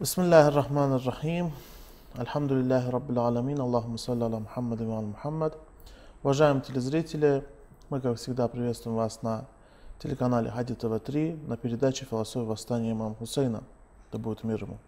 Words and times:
بسم 0.00 0.22
الله 0.22 0.48
الرحمن 0.48 0.92
الرحيم 0.98 1.46
الحمد 2.18 2.52
لله 2.52 2.90
رب 2.90 3.08
العالمين 3.14 3.58
اللهم 3.60 3.96
صل 3.96 4.22
على 4.22 4.38
محمد 4.40 4.80
и 4.82 4.84
Мухаммад. 4.84 5.56
Уважаемые 6.24 6.62
телезрители, 6.62 7.44
мы, 7.90 8.00
как 8.00 8.18
всегда, 8.18 8.48
приветствуем 8.48 8.96
вас 8.96 9.22
на 9.22 9.46
телеканале 10.00 10.50
Хади 10.50 10.74
ТВ-3 10.74 11.46
на 11.46 11.56
передаче 11.56 12.06
«Философия 12.06 12.44
восстания 12.44 12.90
имама 12.90 13.14
Хусейна». 13.14 13.62
Да 14.10 14.18
будет 14.18 14.42
мир 14.42 14.64
ему. 14.64 14.78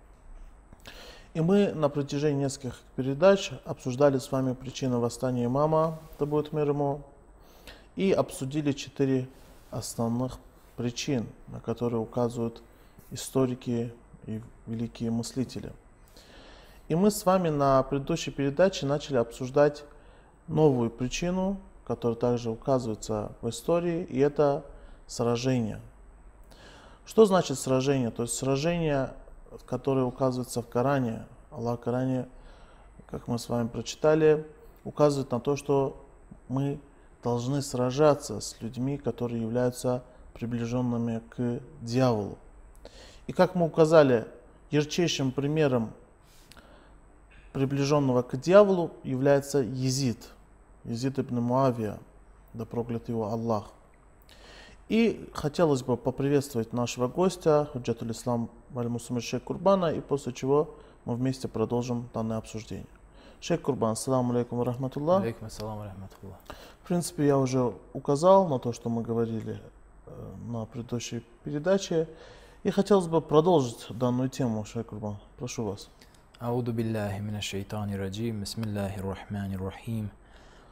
И 1.35 1.41
мы 1.41 1.73
на 1.73 1.89
протяжении 1.89 2.43
нескольких 2.43 2.81
передач 2.97 3.53
обсуждали 3.65 4.19
с 4.19 4.33
вами 4.33 4.55
причины 4.55 4.99
восстания 4.99 5.45
имама, 5.45 6.01
да 6.19 6.27
будет 6.27 6.53
мир 6.53 6.69
ему, 6.71 7.01
и 7.95 8.11
обсудили 8.11 8.73
четыре 8.73 9.29
основных 9.71 10.39
причин, 10.77 11.27
на 11.47 11.61
которые 11.61 12.01
указывают 12.01 12.61
историки 13.13 13.93
и 14.26 14.42
великие 14.68 15.12
мыслители. 15.12 15.72
И 16.88 16.96
мы 16.96 17.12
с 17.12 17.26
вами 17.26 17.50
на 17.50 17.82
предыдущей 17.84 18.32
передаче 18.32 18.86
начали 18.86 19.18
обсуждать 19.18 19.84
новую 20.48 20.90
причину, 20.90 21.58
которая 21.86 22.18
также 22.18 22.50
указывается 22.50 23.32
в 23.42 23.50
истории, 23.50 24.04
и 24.04 24.20
это 24.20 24.66
сражение. 25.08 25.80
Что 27.06 27.26
значит 27.26 27.60
сражение? 27.60 28.12
То 28.12 28.24
есть 28.24 28.36
сражение, 28.36 29.14
которое 29.66 30.06
указывается 30.06 30.62
в 30.62 30.68
Коране. 30.68 31.26
Аллах 31.50 31.80
в 31.80 31.84
Коране, 31.84 32.28
как 33.08 33.28
мы 33.28 33.40
с 33.40 33.50
вами 33.50 33.68
прочитали, 33.68 34.46
указывает 34.84 35.32
на 35.32 35.40
то, 35.40 35.56
что 35.56 36.06
мы 36.48 36.80
должны 37.24 37.62
сражаться 37.62 38.40
с 38.40 38.62
людьми, 38.62 38.98
которые 38.98 39.42
являются 39.42 40.04
приближенными 40.34 41.22
к 41.30 41.62
дьяволу. 41.82 42.38
И 43.32 43.34
как 43.34 43.56
мы 43.56 43.66
указали, 43.66 44.28
ярчайшим 44.72 45.32
примером 45.32 45.94
приближенного 47.54 48.24
к 48.24 48.38
дьяволу 48.38 48.92
является 49.06 49.60
Езид. 49.60 50.18
Езид 50.84 51.18
ибн 51.18 51.40
Муавия, 51.40 51.98
да 52.54 52.66
проклят 52.66 53.08
его 53.08 53.32
Аллах. 53.32 53.70
И 54.90 55.30
хотелось 55.34 55.82
бы 55.82 55.96
поприветствовать 55.96 56.74
нашего 56.74 57.08
гостя, 57.08 57.70
Худжатуль 57.72 58.12
Ислам 58.12 58.50
Валь-Мусумир 58.72 59.24
Шейх 59.24 59.44
Курбана, 59.44 59.94
и 59.94 60.02
после 60.02 60.34
чего 60.34 60.76
мы 61.06 61.16
вместе 61.16 61.48
продолжим 61.48 62.10
данное 62.14 62.36
обсуждение. 62.36 62.86
Шейх 63.40 63.62
Курбан, 63.62 63.92
ассаламу 63.92 64.34
алейкум 64.34 64.62
рахматуллах. 64.62 65.22
Алейкум 65.22 65.48
ассалам 65.48 65.82
рахматуллах. 65.84 66.38
В 66.84 66.88
принципе, 66.90 67.28
я 67.28 67.38
уже 67.38 67.74
указал 67.94 68.50
на 68.50 68.60
то, 68.60 68.74
что 68.74 68.90
мы 68.90 69.02
говорили 69.02 69.62
э, 70.06 70.12
на 70.50 70.66
предыдущей 70.66 71.24
передаче. 71.46 72.10
И 72.65 72.71
хотелось 72.71 73.07
бы 73.07 73.21
продолжить 73.21 73.87
данную 73.91 74.29
тему, 74.29 74.65
Шейх 74.65 74.87
Курбан. 74.87 75.17
Прошу 75.39 75.65
вас. 75.65 75.89
أعوذ 76.43 76.73
بالله 76.73 77.21
من 77.25 77.37
الشيطان 77.37 77.95
الرجيم 77.97 78.45
بسم 78.45 78.63
الله 78.69 79.01
الرحمن 79.01 79.55
الرحيم 79.57 80.09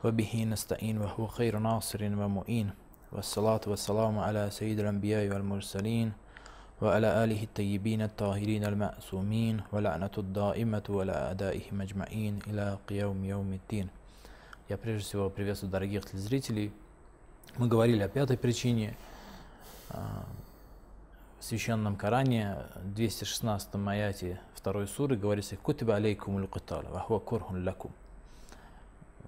وبه 0.05 0.45
نستعين 0.45 0.99
وهو 0.99 1.27
خير 1.27 1.59
ناصر 1.59 2.05
ومؤين 2.05 2.71
والصلاة 3.13 3.61
والسلام 3.67 4.19
على 4.19 4.51
سيد 4.51 4.81
الأنبياء 4.81 5.29
والمرسلين 5.33 6.13
وعلى 6.83 7.25
آله 7.25 7.43
الطيبين 7.43 8.03
الطاهرين 8.03 8.65
المأسومين 8.65 9.61
ولعنة 9.73 10.15
الدائمة 10.19 10.83
وعلى 10.89 11.13
أعدائهم 11.13 11.81
أجمعين 11.81 12.39
إلى 12.47 12.79
قيام 12.89 13.25
يوم 13.25 13.53
الدين 13.53 13.89
Я 14.69 14.77
прежде 14.77 15.05
всего 15.05 15.31
приветствую 15.31 15.71
дорогих 15.71 16.05
телезрителей. 16.11 16.73
Мы 17.57 17.69
говорили 17.69 18.03
о 18.03 18.09
пятой 18.09 18.37
причине. 18.37 18.97
в 21.40 21.46
священном 21.46 21.96
Коране, 21.96 22.58
216 22.84 23.74
аяте 23.88 24.42
второй 24.54 24.88
суры, 24.88 25.16
говорится 25.16 25.56
«Кутиба 25.56 25.96
алейкум 25.96 26.46
кутал, 26.48 26.84
вахва 26.90 27.20
курхун 27.20 27.66
лакум». 27.66 27.94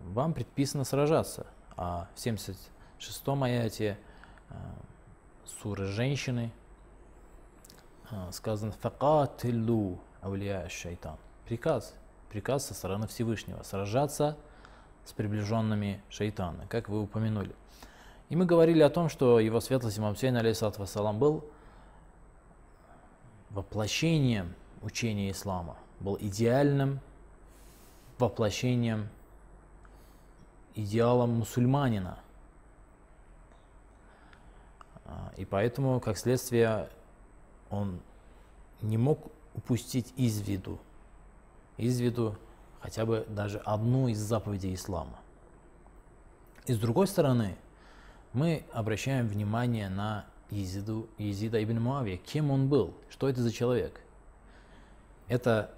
Вам 0.01 0.33
предписано 0.33 0.83
сражаться. 0.83 1.47
А 1.77 2.09
в 2.13 2.19
76 2.19 3.27
аяте 3.27 3.97
а, 4.49 4.55
суры 5.45 5.85
«Женщины» 5.85 6.51
а, 8.09 8.29
сказано 8.33 8.73
«Факатилу 8.73 9.97
аулия 10.21 10.67
шайтан». 10.67 11.15
Приказ, 11.45 11.95
приказ 12.29 12.65
со 12.65 12.73
стороны 12.73 13.07
Всевышнего 13.07 13.63
сражаться 13.63 14.37
с 15.05 15.13
приближенными 15.13 16.01
шайтана, 16.09 16.67
как 16.67 16.89
вы 16.89 17.01
упомянули. 17.01 17.55
И 18.27 18.35
мы 18.35 18.45
говорили 18.45 18.81
о 18.81 18.89
том, 18.89 19.07
что 19.07 19.39
его 19.39 19.61
светлость 19.61 19.97
имам 19.97 20.17
Сейн, 20.17 20.35
алейхиссалату 20.35 20.81
вассалам, 20.81 21.17
был 21.17 21.45
воплощением 23.53 24.55
учения 24.81 25.31
ислама, 25.31 25.77
был 25.99 26.17
идеальным 26.19 26.99
воплощением, 28.17 29.09
идеалом 30.75 31.31
мусульманина. 31.31 32.19
А, 35.05 35.33
И 35.37 35.45
поэтому, 35.45 35.99
как 35.99 36.17
следствие, 36.17 36.89
он 37.69 37.99
не 38.81 38.97
мог 38.97 39.31
упустить 39.53 40.13
из 40.15 40.39
виду, 40.41 40.79
из 41.77 41.99
виду 41.99 42.37
хотя 42.79 43.05
бы 43.05 43.25
даже 43.29 43.59
одну 43.59 44.07
из 44.07 44.19
заповедей 44.19 44.73
ислама. 44.73 45.19
И 46.65 46.73
с 46.73 46.79
другой 46.79 47.07
стороны, 47.07 47.57
мы 48.33 48.65
обращаем 48.71 49.27
внимание 49.27 49.89
на 49.89 50.25
Езиду, 50.51 51.07
Езида 51.17 51.63
ибн 51.63 51.79
Муавия. 51.79 52.17
Кем 52.17 52.51
он 52.51 52.67
был? 52.67 52.93
Что 53.09 53.29
это 53.29 53.41
за 53.41 53.51
человек? 53.51 54.01
Это 55.27 55.71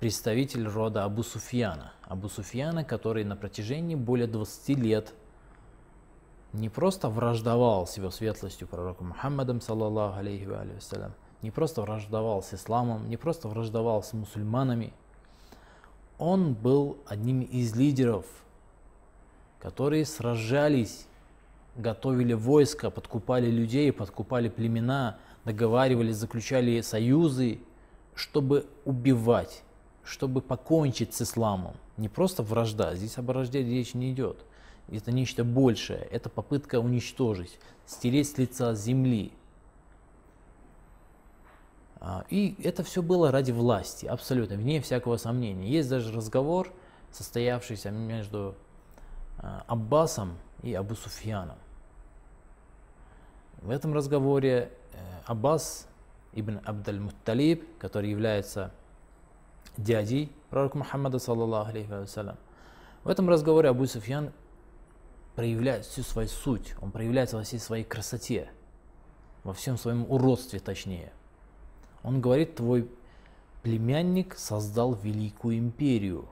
представитель 0.00 0.66
рода 0.66 1.04
Абу 1.04 1.22
Суфьяна. 1.22 1.92
Абу 2.02 2.28
Суфьяна, 2.28 2.84
который 2.84 3.24
на 3.24 3.36
протяжении 3.36 3.94
более 3.94 4.26
20 4.26 4.68
лет 4.78 5.14
не 6.52 6.68
просто 6.68 7.08
враждовал 7.08 7.86
с 7.86 7.96
его 7.96 8.10
светлостью 8.10 8.66
пророком 8.66 9.08
Мухаммадом, 9.08 9.60
саллаллаху 9.60 10.18
алейхи 10.18 10.44
ва 10.44 10.64
вассалям, 10.74 11.12
не 11.42 11.50
просто 11.50 11.82
враждовал 11.82 12.42
с 12.42 12.54
исламом, 12.54 13.08
не 13.08 13.16
просто 13.16 13.48
враждовал 13.48 14.02
с 14.02 14.12
мусульманами, 14.12 14.92
он 16.18 16.54
был 16.54 16.98
одним 17.06 17.42
из 17.42 17.74
лидеров, 17.76 18.24
которые 19.60 20.06
сражались, 20.06 21.06
готовили 21.76 22.32
войска, 22.32 22.90
подкупали 22.90 23.50
людей, 23.50 23.92
подкупали 23.92 24.48
племена, 24.48 25.18
договаривались, 25.44 26.16
заключали 26.16 26.80
союзы, 26.80 27.60
чтобы 28.14 28.66
убивать, 28.84 29.62
чтобы 30.04 30.40
покончить 30.40 31.14
с 31.14 31.22
исламом. 31.22 31.74
Не 31.96 32.08
просто 32.08 32.42
вражда, 32.42 32.94
здесь 32.94 33.18
об 33.18 33.26
вражде 33.26 33.62
речь 33.62 33.94
не 33.94 34.12
идет. 34.12 34.44
Это 34.88 35.10
нечто 35.12 35.44
большее, 35.44 35.98
это 36.10 36.28
попытка 36.28 36.78
уничтожить, 36.78 37.58
стереть 37.86 38.30
с 38.30 38.38
лица 38.38 38.74
земли. 38.74 39.32
А, 41.98 42.24
И 42.30 42.56
это 42.62 42.84
все 42.84 43.02
было 43.02 43.30
ради 43.32 43.50
власти, 43.50 44.06
абсолютно, 44.06 44.56
вне 44.56 44.80
всякого 44.80 45.16
сомнения. 45.16 45.68
Есть 45.68 45.88
даже 45.88 46.12
разговор, 46.12 46.72
состоявшийся 47.10 47.90
между 47.90 48.54
а, 49.38 49.64
Аббасом 49.66 50.36
и 50.62 50.72
Абу 50.74 50.94
Суфьяном. 50.94 51.56
В 53.66 53.70
этом 53.70 53.92
разговоре 53.92 54.70
э, 54.92 54.96
Аббас 55.24 55.88
ибн 56.34 56.60
Абдаль-Мутталиб, 56.64 57.64
который 57.80 58.08
является 58.08 58.70
дядей 59.76 60.30
пророка 60.50 60.78
Мухаммада, 60.78 61.18
саллаллаху 61.18 61.70
алейхи 61.70 61.90
вассалям, 61.90 62.36
в 63.02 63.08
этом 63.08 63.28
разговоре 63.28 63.68
Абу 63.68 63.84
Суфьян 63.86 64.30
проявляет 65.34 65.84
всю 65.84 66.02
свою 66.02 66.28
суть, 66.28 66.76
он 66.80 66.92
проявляется 66.92 67.38
во 67.38 67.42
всей 67.42 67.58
своей 67.58 67.82
красоте, 67.82 68.48
во 69.42 69.52
всем 69.52 69.78
своем 69.78 70.08
уродстве 70.08 70.60
точнее. 70.60 71.12
Он 72.04 72.20
говорит, 72.20 72.54
твой 72.54 72.88
племянник 73.64 74.36
создал 74.38 74.94
великую 74.94 75.58
империю. 75.58 76.28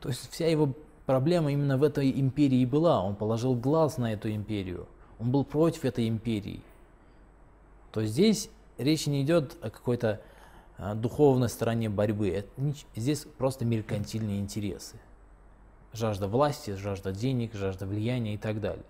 То 0.00 0.10
есть 0.10 0.30
вся 0.30 0.46
его 0.46 0.74
проблема 1.06 1.50
именно 1.50 1.76
в 1.76 1.82
этой 1.82 2.08
империи 2.20 2.64
была. 2.64 3.02
Он 3.02 3.16
положил 3.16 3.56
глаз 3.56 3.98
на 3.98 4.12
эту 4.12 4.30
империю. 4.30 4.86
Он 5.20 5.30
был 5.30 5.44
против 5.44 5.84
этой 5.84 6.08
империи. 6.08 6.62
То 7.92 8.04
здесь 8.04 8.48
речь 8.78 9.06
не 9.06 9.22
идет 9.22 9.56
о 9.60 9.70
какой-то 9.70 10.20
а, 10.78 10.94
духовной 10.94 11.48
стороне 11.48 11.90
борьбы. 11.90 12.46
Здесь 12.96 13.26
просто 13.36 13.64
меркантильные 13.64 14.40
интересы. 14.40 14.96
Жажда 15.92 16.26
власти, 16.26 16.74
жажда 16.74 17.12
денег, 17.12 17.54
жажда 17.54 17.86
влияния 17.86 18.34
и 18.34 18.38
так 18.38 18.60
далее. 18.60 18.84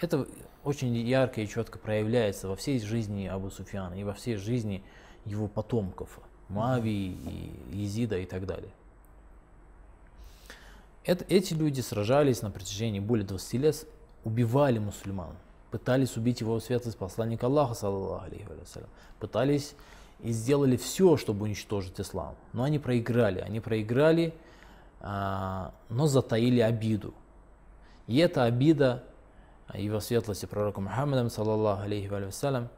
Это 0.00 0.26
очень 0.64 0.96
ярко 0.96 1.40
и 1.40 1.48
четко 1.48 1.78
проявляется 1.78 2.48
во 2.48 2.56
всей 2.56 2.80
жизни 2.80 3.26
Абу 3.26 3.50
Суфьяна 3.50 3.94
и 3.94 4.04
во 4.04 4.14
всей 4.14 4.36
жизни 4.36 4.82
его 5.24 5.48
потомков, 5.48 6.20
Мавии, 6.48 7.16
и 7.70 7.76
Езида 7.76 8.18
и 8.18 8.24
так 8.24 8.46
далее. 8.46 8.70
Это, 11.04 11.24
эти 11.28 11.54
люди 11.54 11.80
сражались 11.80 12.42
на 12.42 12.50
протяжении 12.50 13.00
более 13.00 13.26
20 13.26 13.52
лет, 13.54 13.86
убивали 14.24 14.78
мусульман, 14.78 15.34
пытались 15.70 16.16
убить 16.16 16.40
его 16.40 16.58
светлость 16.60 16.98
посланника 16.98 17.46
Аллаха, 17.46 17.74
саллаллаху 17.74 18.24
алейхи 18.24 18.44
ва 18.44 18.54
саллям, 18.64 18.88
пытались 19.18 19.74
и 20.20 20.32
сделали 20.32 20.76
все, 20.76 21.16
чтобы 21.16 21.44
уничтожить 21.44 22.00
ислам. 22.00 22.34
Но 22.52 22.64
они 22.64 22.78
проиграли. 22.78 23.40
Они 23.40 23.60
проиграли, 23.60 24.34
а, 25.00 25.72
но 25.88 26.06
затаили 26.06 26.60
обиду. 26.60 27.14
И 28.06 28.16
эта 28.18 28.44
обида 28.44 29.04
его 29.74 30.00
светлости 30.00 30.46
пророка 30.46 30.80
Мухаммада, 30.80 31.28
саллаллаху 31.28 31.82
алейхи 31.82 32.08
вассалям, 32.08 32.68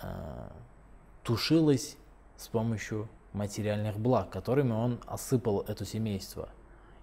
а, 0.00 0.52
тушилась 1.24 1.96
с 2.36 2.48
помощью 2.48 3.08
материальных 3.32 3.98
благ, 3.98 4.30
которыми 4.30 4.72
он 4.72 5.00
осыпал 5.06 5.64
это 5.68 5.84
семейство. 5.84 6.48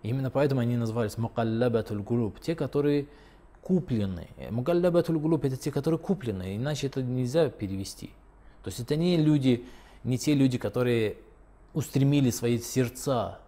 Именно 0.02 0.32
поэтому 0.32 0.62
они 0.62 0.78
назывались 0.78 1.18
мукаллабатуль 1.18 2.02
гулуб, 2.02 2.40
те, 2.40 2.56
которые 2.56 3.08
куплены. 3.66 4.28
Мукаллабатуль 4.52 5.18
гулуб 5.18 5.44
это 5.44 5.58
те, 5.58 5.72
которые 5.72 5.98
куплены, 5.98 6.56
иначе 6.56 6.86
это 6.86 7.02
нельзя 7.02 7.50
перевести. 7.50 8.12
То 8.62 8.70
есть 8.70 8.80
это 8.80 8.96
не 8.96 9.18
люди, 9.18 9.66
не 10.04 10.20
те 10.20 10.36
люди, 10.36 10.60
которые 10.60 11.18
устремили 11.74 12.30
свои 12.30 12.60
сердца 12.60 13.40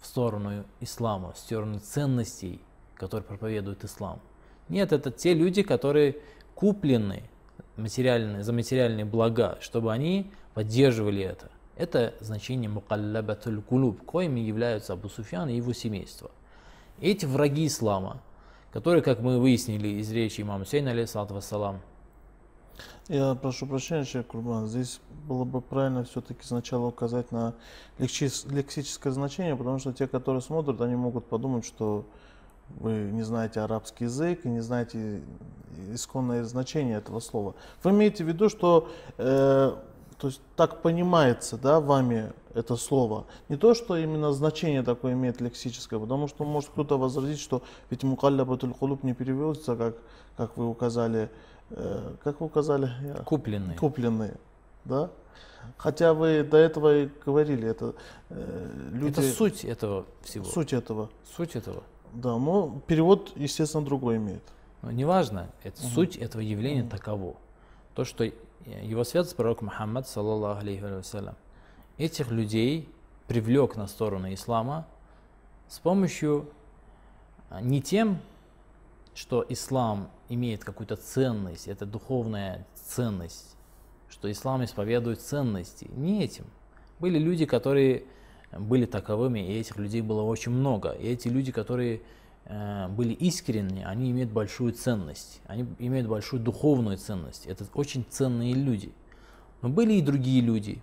в 0.00 0.06
сторону 0.06 0.64
ислама, 0.80 1.32
в 1.32 1.38
сторону 1.38 1.78
ценностей, 1.78 2.62
которые 2.94 3.22
проповедует 3.22 3.84
ислам. 3.84 4.20
Нет, 4.70 4.92
это 4.92 5.10
те 5.10 5.34
люди, 5.34 5.62
которые 5.62 6.16
куплены 6.54 7.24
материальные, 7.76 8.42
за 8.42 8.54
материальные 8.54 9.04
блага, 9.04 9.58
чтобы 9.60 9.92
они 9.92 10.30
поддерживали 10.54 11.22
это. 11.22 11.50
Это 11.76 12.14
значение 12.20 12.70
мукаллабатуль 12.70 13.60
кулуб, 13.60 14.02
коими 14.06 14.40
являются 14.40 14.94
Абу 14.94 15.10
Суфьян 15.10 15.50
и 15.50 15.56
его 15.56 15.74
семейство. 15.74 16.30
Эти 16.98 17.26
враги 17.26 17.66
ислама, 17.66 18.22
которые, 18.72 19.02
как 19.02 19.20
мы 19.20 19.38
выяснили 19.38 19.88
из 19.88 20.10
речи 20.10 20.40
имама 20.40 20.64
Сейна, 20.64 20.90
алейхиссалату 20.90 21.34
вассалам, 21.34 21.80
я 23.08 23.34
прошу 23.34 23.66
прощения, 23.66 24.04
Шейх 24.04 24.28
Курбан, 24.28 24.68
здесь 24.68 25.00
было 25.26 25.44
бы 25.44 25.60
правильно 25.60 26.04
все-таки 26.04 26.44
сначала 26.44 26.86
указать 26.86 27.32
на 27.32 27.54
лексическое 27.98 29.12
значение, 29.12 29.56
потому 29.56 29.78
что 29.78 29.92
те, 29.92 30.06
которые 30.06 30.42
смотрят, 30.42 30.80
они 30.80 30.94
могут 30.94 31.26
подумать, 31.26 31.64
что 31.64 32.04
вы 32.78 32.92
не 32.92 33.22
знаете 33.22 33.60
арабский 33.60 34.04
язык 34.04 34.46
и 34.46 34.48
не 34.48 34.60
знаете 34.60 35.22
исконное 35.92 36.44
значение 36.44 36.98
этого 36.98 37.18
слова. 37.18 37.54
Вы 37.82 37.90
имеете 37.90 38.22
в 38.22 38.28
виду, 38.28 38.48
что 38.48 38.88
э, 39.18 39.74
то 40.20 40.28
есть 40.28 40.40
так 40.54 40.82
понимается 40.82 41.56
да, 41.56 41.80
вами 41.80 42.32
это 42.54 42.76
слово. 42.76 43.26
Не 43.48 43.56
то, 43.56 43.74
что 43.74 43.96
именно 43.96 44.32
значение 44.32 44.82
такое 44.82 45.14
имеет 45.14 45.40
лексическое, 45.40 45.98
потому 45.98 46.28
что 46.28 46.44
может 46.44 46.70
кто-то 46.70 46.98
возразить, 46.98 47.40
что 47.40 47.62
ведь 47.88 48.02
мукаллябатуль 48.02 48.72
кулуб 48.72 49.02
не 49.02 49.14
переводится, 49.14 49.76
как, 49.76 49.96
как 50.36 50.56
вы 50.56 50.68
указали, 50.68 51.30
Э, 51.70 52.14
как 52.22 52.40
вы 52.40 52.46
указали? 52.46 52.90
Купленные. 53.24 53.78
Купленные, 53.78 54.36
да? 54.84 55.10
Хотя 55.76 56.14
вы 56.14 56.42
до 56.42 56.56
этого 56.56 57.02
и 57.02 57.08
говорили, 57.24 57.68
это 57.68 57.94
э, 58.30 58.90
люди... 58.92 59.12
Это 59.12 59.22
суть 59.22 59.64
этого 59.64 60.06
всего. 60.22 60.44
Суть 60.44 60.72
этого. 60.72 61.10
Суть 61.36 61.54
этого. 61.54 61.82
Да, 62.12 62.36
но 62.38 62.80
перевод, 62.86 63.32
естественно, 63.36 63.84
другой 63.84 64.16
имеет. 64.16 64.42
Но 64.82 64.90
неважно, 64.90 65.50
это, 65.62 65.80
угу. 65.82 65.90
суть 65.90 66.16
этого 66.16 66.40
явления 66.40 66.82
угу. 66.82 66.90
таково. 66.90 67.34
То, 67.94 68.04
что 68.04 68.24
его 68.82 69.04
святость 69.04 69.36
пророк 69.36 69.62
Мухаммад, 69.62 70.08
саллаллаху 70.08 70.60
алейхи 70.60 70.80
вассалям, 70.80 71.36
этих 71.98 72.30
людей 72.30 72.88
привлек 73.26 73.76
на 73.76 73.86
сторону 73.86 74.32
ислама 74.32 74.86
с 75.68 75.78
помощью 75.78 76.50
а, 77.48 77.60
не 77.60 77.80
тем, 77.80 78.18
что 79.14 79.44
ислам 79.48 80.10
имеет 80.28 80.64
какую-то 80.64 80.96
ценность, 80.96 81.68
это 81.68 81.86
духовная 81.86 82.66
ценность, 82.74 83.56
что 84.08 84.30
ислам 84.30 84.64
исповедует 84.64 85.20
ценности. 85.20 85.88
Не 85.94 86.24
этим. 86.24 86.44
Были 86.98 87.18
люди, 87.18 87.46
которые 87.46 88.04
были 88.58 88.86
таковыми, 88.86 89.40
и 89.40 89.58
этих 89.58 89.76
людей 89.76 90.00
было 90.00 90.22
очень 90.22 90.52
много. 90.52 90.90
И 90.90 91.06
эти 91.06 91.28
люди, 91.28 91.52
которые 91.52 92.02
были 92.46 93.12
искренни, 93.12 93.82
они 93.82 94.10
имеют 94.10 94.32
большую 94.32 94.72
ценность, 94.72 95.40
они 95.46 95.66
имеют 95.78 96.08
большую 96.08 96.42
духовную 96.42 96.98
ценность. 96.98 97.46
Это 97.46 97.64
очень 97.74 98.04
ценные 98.08 98.54
люди. 98.54 98.92
Но 99.62 99.68
были 99.68 99.94
и 99.94 100.02
другие 100.02 100.40
люди, 100.40 100.82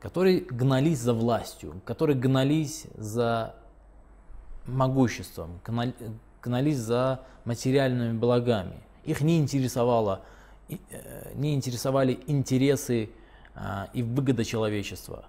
которые 0.00 0.40
гнались 0.40 0.98
за 0.98 1.14
властью, 1.14 1.80
которые 1.84 2.18
гнались 2.18 2.86
за 2.96 3.54
могуществом, 4.66 5.60
гнались 6.42 6.78
за 6.78 7.24
материальными 7.44 8.18
благами. 8.18 8.80
Их 9.04 9.20
не 9.20 9.38
интересовало, 9.38 10.22
э, 10.68 10.76
не 11.34 11.54
интересовали 11.54 12.18
интересы 12.26 13.10
а, 13.54 13.88
и 13.92 14.02
выгода 14.02 14.44
человечества. 14.44 15.24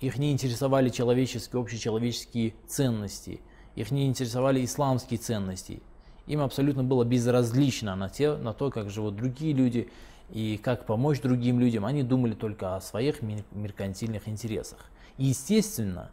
Их 0.00 0.18
не 0.18 0.32
интересовали 0.32 0.90
человеческие, 0.90 1.60
общечеловеческие 1.60 2.54
ценности. 2.66 3.40
Их 3.76 3.90
не 3.90 4.06
интересовали 4.06 4.64
исламские 4.64 5.18
ценности. 5.18 5.82
Им 6.26 6.40
абсолютно 6.40 6.84
было 6.84 7.04
безразлично 7.04 7.96
на, 7.96 8.08
те, 8.08 8.36
на 8.36 8.52
то, 8.52 8.70
как 8.70 8.90
живут 8.90 9.16
другие 9.16 9.52
люди 9.52 9.88
и 10.30 10.58
как 10.62 10.86
помочь 10.86 11.20
другим 11.20 11.60
людям. 11.60 11.84
Они 11.84 12.02
думали 12.02 12.34
только 12.34 12.76
о 12.76 12.80
своих 12.80 13.20
меркантильных 13.22 14.28
интересах. 14.28 14.78
И 15.18 15.26
естественно, 15.26 16.10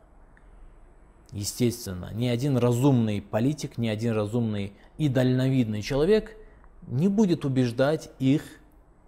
естественно, 1.32 2.12
ни 2.14 2.28
один 2.28 2.58
разумный 2.58 3.22
политик, 3.22 3.78
ни 3.78 3.88
один 3.88 4.14
разумный 4.14 4.74
и 4.98 5.08
дальновидный 5.08 5.82
человек 5.82 6.36
не 6.88 7.08
будет 7.08 7.46
убеждать 7.46 8.10
их, 8.20 8.44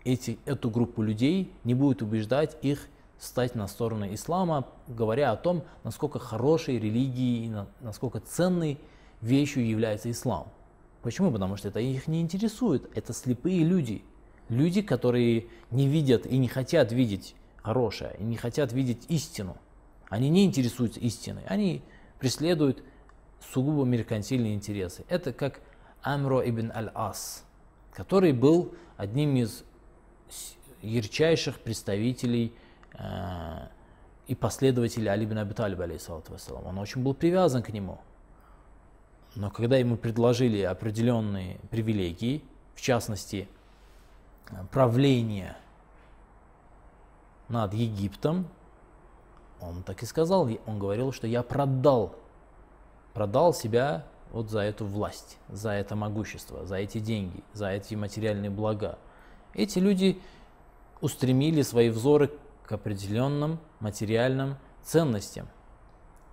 эти, 0.05 0.37
эту 0.45 0.69
группу 0.69 1.01
людей, 1.01 1.51
не 1.63 1.73
будет 1.73 2.01
убеждать 2.01 2.57
их 2.61 2.87
стать 3.23 3.55
на 3.55 3.67
сторону 3.67 4.13
ислама, 4.13 4.67
говоря 4.87 5.31
о 5.31 5.37
том, 5.37 5.63
насколько 5.83 6.19
хорошей 6.19 6.77
религией, 6.77 7.51
насколько 7.79 8.19
ценной 8.19 8.77
вещью 9.21 9.65
является 9.65 10.11
ислам. 10.11 10.47
Почему? 11.01 11.31
Потому 11.31 11.55
что 11.55 11.69
это 11.69 11.79
их 11.79 12.07
не 12.07 12.21
интересует. 12.21 12.89
Это 12.95 13.13
слепые 13.13 13.63
люди. 13.63 14.03
Люди, 14.49 14.81
которые 14.81 15.47
не 15.71 15.87
видят 15.87 16.25
и 16.25 16.37
не 16.37 16.47
хотят 16.47 16.91
видеть 16.91 17.35
хорошее, 17.61 18.15
и 18.19 18.23
не 18.23 18.35
хотят 18.35 18.73
видеть 18.73 19.05
истину. 19.07 19.57
Они 20.09 20.29
не 20.29 20.45
интересуются 20.45 20.99
истиной. 20.99 21.43
Они 21.47 21.81
преследуют 22.19 22.83
сугубо 23.53 23.85
меркантильные 23.85 24.53
интересы. 24.53 25.05
Это 25.07 25.31
как 25.31 25.61
Амро 26.01 26.41
ибн 26.47 26.71
аль-Ас, 26.75 27.45
который 27.93 28.33
был 28.33 28.73
одним 28.97 29.37
из 29.37 29.63
ярчайших 30.81 31.59
представителей 31.59 32.53
и 34.27 34.35
последователей 34.35 35.09
Али 35.09 35.25
ибн 35.25 35.39
Аби 35.39 35.53
Талиба, 35.53 35.87
Он 36.65 36.77
очень 36.77 37.03
был 37.03 37.13
привязан 37.13 37.63
к 37.63 37.69
нему. 37.69 37.99
Но 39.35 39.49
когда 39.49 39.77
ему 39.77 39.97
предложили 39.97 40.61
определенные 40.61 41.59
привилегии, 41.71 42.43
в 42.75 42.81
частности, 42.81 43.47
правление 44.71 45.57
над 47.49 47.73
Египтом, 47.73 48.47
он 49.59 49.83
так 49.83 50.03
и 50.03 50.05
сказал, 50.05 50.49
он 50.65 50.79
говорил, 50.79 51.11
что 51.11 51.25
я 51.25 51.41
продал, 51.41 52.15
продал 53.13 53.53
себя 53.53 54.05
вот 54.31 54.49
за 54.49 54.59
эту 54.59 54.85
власть, 54.85 55.37
за 55.49 55.71
это 55.71 55.95
могущество, 55.95 56.65
за 56.65 56.75
эти 56.77 56.99
деньги, 56.99 57.43
за 57.53 57.69
эти 57.69 57.95
материальные 57.95 58.49
блага. 58.49 58.97
Эти 59.53 59.79
люди 59.79 60.21
устремили 61.01 61.61
свои 61.61 61.89
взоры 61.89 62.31
к 62.65 62.71
определенным 62.71 63.59
материальным 63.79 64.57
ценностям, 64.81 65.47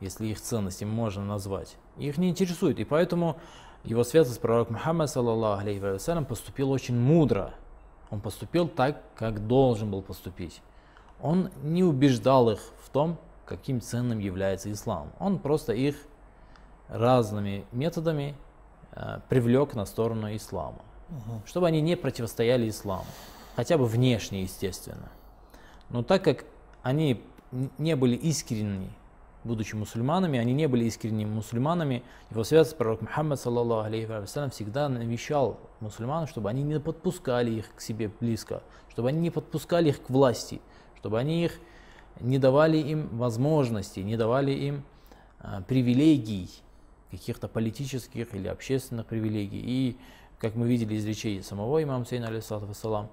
если 0.01 0.27
их 0.27 0.41
ценностями 0.41 0.91
можно 0.91 1.25
назвать. 1.25 1.77
Их 1.97 2.19
не 2.19 2.29
интересует, 2.31 2.79
и 2.79 2.85
поэтому 2.85 3.37
его 3.85 4.05
святость 4.05 4.41
пророк 4.41 4.71
Мухаммад, 4.71 5.11
саллаллаху 5.11 5.63
алейхи 5.63 5.81
вассалям, 5.81 6.25
поступил 6.25 6.71
очень 6.71 6.99
мудро. 6.99 7.55
Он 8.11 8.21
поступил 8.21 8.69
так, 8.69 9.03
как 9.15 9.47
должен 9.47 9.91
был 9.91 10.03
поступить. 10.03 10.61
Он 11.23 11.51
не 11.63 11.85
убеждал 11.85 12.51
их 12.51 12.61
в 12.85 12.91
том, 12.91 13.19
каким 13.45 13.81
ценным 13.81 14.19
является 14.19 14.71
ислам. 14.71 15.13
Он 15.19 15.39
просто 15.39 15.73
их 15.73 15.97
разными 16.89 17.65
методами 17.73 18.37
э, 18.93 19.21
привлек 19.29 19.75
на 19.75 19.87
сторону 19.87 20.35
ислама, 20.35 20.83
угу. 21.09 21.43
чтобы 21.47 21.67
они 21.67 21.81
не 21.81 21.97
противостояли 21.97 22.69
исламу, 22.69 23.07
хотя 23.57 23.79
бы 23.79 23.87
внешне, 23.87 24.43
естественно. 24.43 25.09
Но 25.91 26.03
так 26.03 26.25
как 26.25 26.45
они 26.83 27.23
не 27.79 27.97
были 27.97 28.17
искренни, 28.17 28.91
будучи 29.45 29.75
мусульманами, 29.75 30.39
они 30.39 30.53
не 30.53 30.67
были 30.69 30.85
искренними 30.85 31.29
мусульманами, 31.29 32.03
его 32.31 32.45
святость 32.45 32.77
пророк 32.77 33.03
Мухаммад, 33.03 33.41
саллаллаху 33.41 33.87
алейхи 33.87 34.51
всегда 34.51 34.89
навещал 34.89 35.59
мусульман, 35.81 36.27
чтобы 36.27 36.51
они 36.51 36.63
не 36.63 36.79
подпускали 36.81 37.51
их 37.51 37.75
к 37.75 37.81
себе 37.81 38.11
близко, 38.21 38.63
чтобы 38.91 39.09
они 39.09 39.21
не 39.21 39.31
подпускали 39.31 39.89
их 39.89 40.03
к 40.03 40.11
власти, 40.11 40.61
чтобы 40.97 41.19
они 41.19 41.45
их 41.45 41.61
не 42.21 42.39
давали 42.39 42.77
им 42.79 43.09
возможностей, 43.17 44.03
не 44.03 44.17
давали 44.17 44.53
им 44.53 44.85
а, 45.39 45.63
привилегий, 45.63 46.51
каких-то 47.11 47.49
политических 47.49 48.35
или 48.35 48.49
общественных 48.49 49.07
привилегий. 49.07 49.61
И, 49.65 49.97
как 50.39 50.55
мы 50.55 50.69
видели 50.69 50.95
из 50.95 51.05
речей 51.05 51.43
самого 51.43 51.83
имама 51.83 52.05
Сейна, 52.05 52.29
алейсалам, 52.29 53.09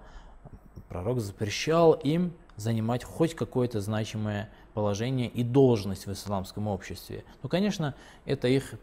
пророк 0.90 1.20
запрещал 1.20 1.94
им 1.94 2.34
занимать 2.56 3.04
хоть 3.04 3.36
какое-то 3.36 3.82
значимое 3.82 4.50
положение 4.74 5.28
и 5.28 5.44
должность 5.44 6.08
в 6.08 6.12
исламском 6.12 6.68
обществе. 6.68 7.24
Ну, 7.44 7.50
конечно, 7.50 7.96
это 8.26 8.48
их, 8.48 8.74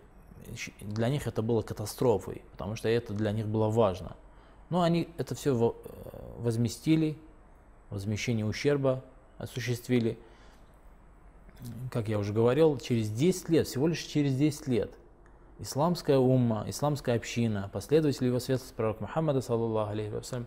для 0.81 1.09
них 1.09 1.27
это 1.27 1.43
было 1.43 1.63
катастрофой, 1.63 2.43
потому 2.53 2.77
что 2.77 2.89
это 2.89 3.13
для 3.13 3.33
них 3.33 3.47
было 3.47 3.69
важно. 3.69 4.17
Но 4.71 4.83
они 4.83 5.09
это 5.19 5.35
все 5.35 5.55
э, 5.55 5.73
возместили, 6.39 7.17
возмещение 7.91 8.47
ущерба 8.47 9.05
осуществили. 9.39 10.19
Как 11.91 12.09
я 12.09 12.19
уже 12.19 12.33
говорил, 12.33 12.79
через 12.79 13.11
10 13.11 13.49
лет, 13.49 13.67
всего 13.67 13.89
лишь 13.89 14.01
через 14.01 14.35
10 14.37 14.69
лет, 14.69 14.91
исламская 15.59 16.19
умма, 16.19 16.65
исламская 16.69 17.17
община, 17.17 17.71
последователи 17.73 18.27
его 18.27 18.39
светлости 18.39 18.75
пророка 18.75 19.03
Мухаммада, 19.03 19.41
саллаллаху 19.41 19.93
алейхи 19.93 20.13
вассалям, 20.13 20.47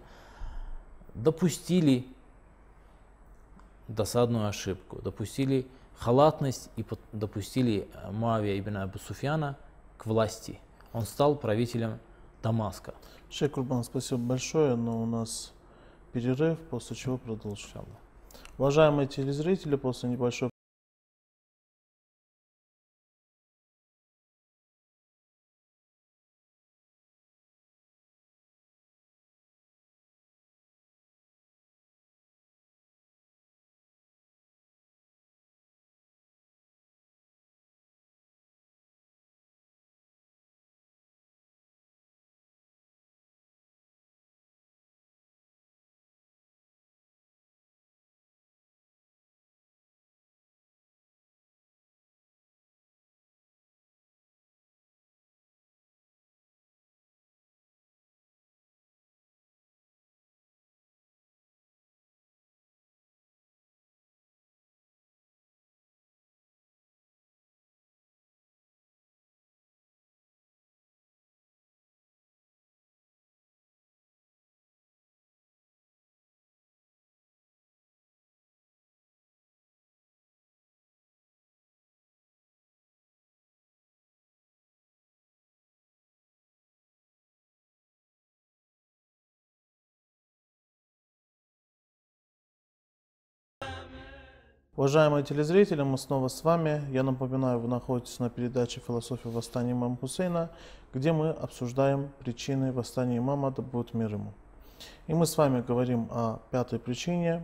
допустили 1.18 2.06
досадную 3.88 4.48
ошибку, 4.48 5.02
допустили 5.02 5.68
халатность 5.98 6.70
и 6.76 6.86
допустили 7.12 7.88
э, 7.94 8.12
Муавия 8.12 8.60
ибн 8.60 8.78
Абу 8.78 9.00
Суфьяна 9.00 9.58
к 9.98 10.06
власти. 10.06 10.60
Он 10.94 11.04
стал 11.04 11.36
правителем 11.36 12.00
Дамаска. 12.44 12.94
Шейх 13.30 13.52
Курбан, 13.52 13.84
спасибо 13.84 14.20
большое, 14.20 14.76
но 14.76 15.02
у 15.02 15.06
нас 15.06 15.54
перерыв, 16.14 16.60
после 16.70 16.96
чего 16.96 17.18
продолжим. 17.18 17.86
Уважаемые 18.58 19.08
телезрители, 19.08 19.76
после 19.76 20.10
небольшой 20.10 20.50
Уважаемые 94.78 95.24
телезрители, 95.24 95.82
мы 95.82 95.98
снова 95.98 96.28
с 96.28 96.44
вами. 96.44 96.84
Я 96.92 97.02
напоминаю, 97.02 97.58
вы 97.60 97.68
находитесь 97.68 98.20
на 98.20 98.30
передаче 98.30 98.80
«Философия 98.80 99.30
восстания 99.30 99.72
имама 99.72 99.98
Хусейна», 99.98 100.52
где 100.94 101.12
мы 101.14 101.32
обсуждаем 101.32 102.12
причины 102.20 102.72
восстания 102.72 103.18
имама, 103.18 103.50
да 103.50 103.64
будет 103.64 103.96
мир 103.96 104.14
ему. 104.14 104.34
И 105.08 105.16
мы 105.16 105.26
с 105.26 105.36
вами 105.36 105.62
говорим 105.62 106.08
о 106.12 106.42
пятой 106.52 106.78
причине. 106.78 107.44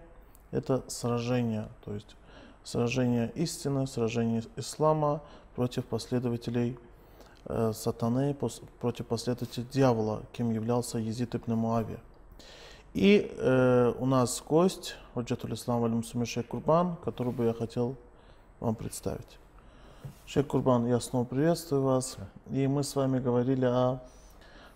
Это 0.51 0.83
сражение, 0.87 1.69
то 1.83 1.95
есть 1.95 2.15
сражение 2.63 3.31
истины, 3.33 3.87
сражение 3.87 4.43
ислама 4.55 5.23
против 5.55 5.85
последователей 5.85 6.77
э, 7.45 7.71
сатаны, 7.73 8.35
против 8.79 9.07
последователей 9.07 9.65
дьявола, 9.71 10.21
кем 10.33 10.51
являлся 10.51 10.99
Езид 10.99 11.33
ибн 11.33 11.53
Муавия. 11.53 11.99
И 12.93 13.33
э, 13.37 13.93
у 13.97 14.05
нас 14.05 14.43
гость, 14.47 14.95
Хаджатуль 15.15 15.55
Ислам 15.55 15.81
Валим 15.81 16.03
Сумишек 16.03 16.47
Курбан, 16.47 16.95
который 17.03 17.33
бы 17.33 17.45
я 17.45 17.53
хотел 17.53 17.95
вам 18.59 18.75
представить. 18.75 19.39
Шейх 20.27 20.45
Курбан, 20.45 20.85
я 20.87 20.99
снова 20.99 21.25
приветствую 21.25 21.81
вас. 21.81 22.17
И 22.51 22.67
мы 22.67 22.83
с 22.83 22.95
вами 22.95 23.19
говорили 23.19 23.65
о 23.65 23.99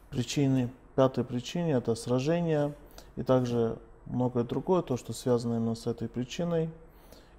причине, 0.10 0.70
пятой 0.96 1.24
причине, 1.24 1.74
это 1.74 1.94
сражение, 1.94 2.74
и 3.18 3.24
также 3.24 3.78
многое 4.08 4.44
другое, 4.44 4.82
то, 4.82 4.98
что 4.98 5.14
связано 5.14 5.58
именно 5.58 5.76
с 5.76 5.86
этой 5.86 6.08
причиной. 6.08 6.72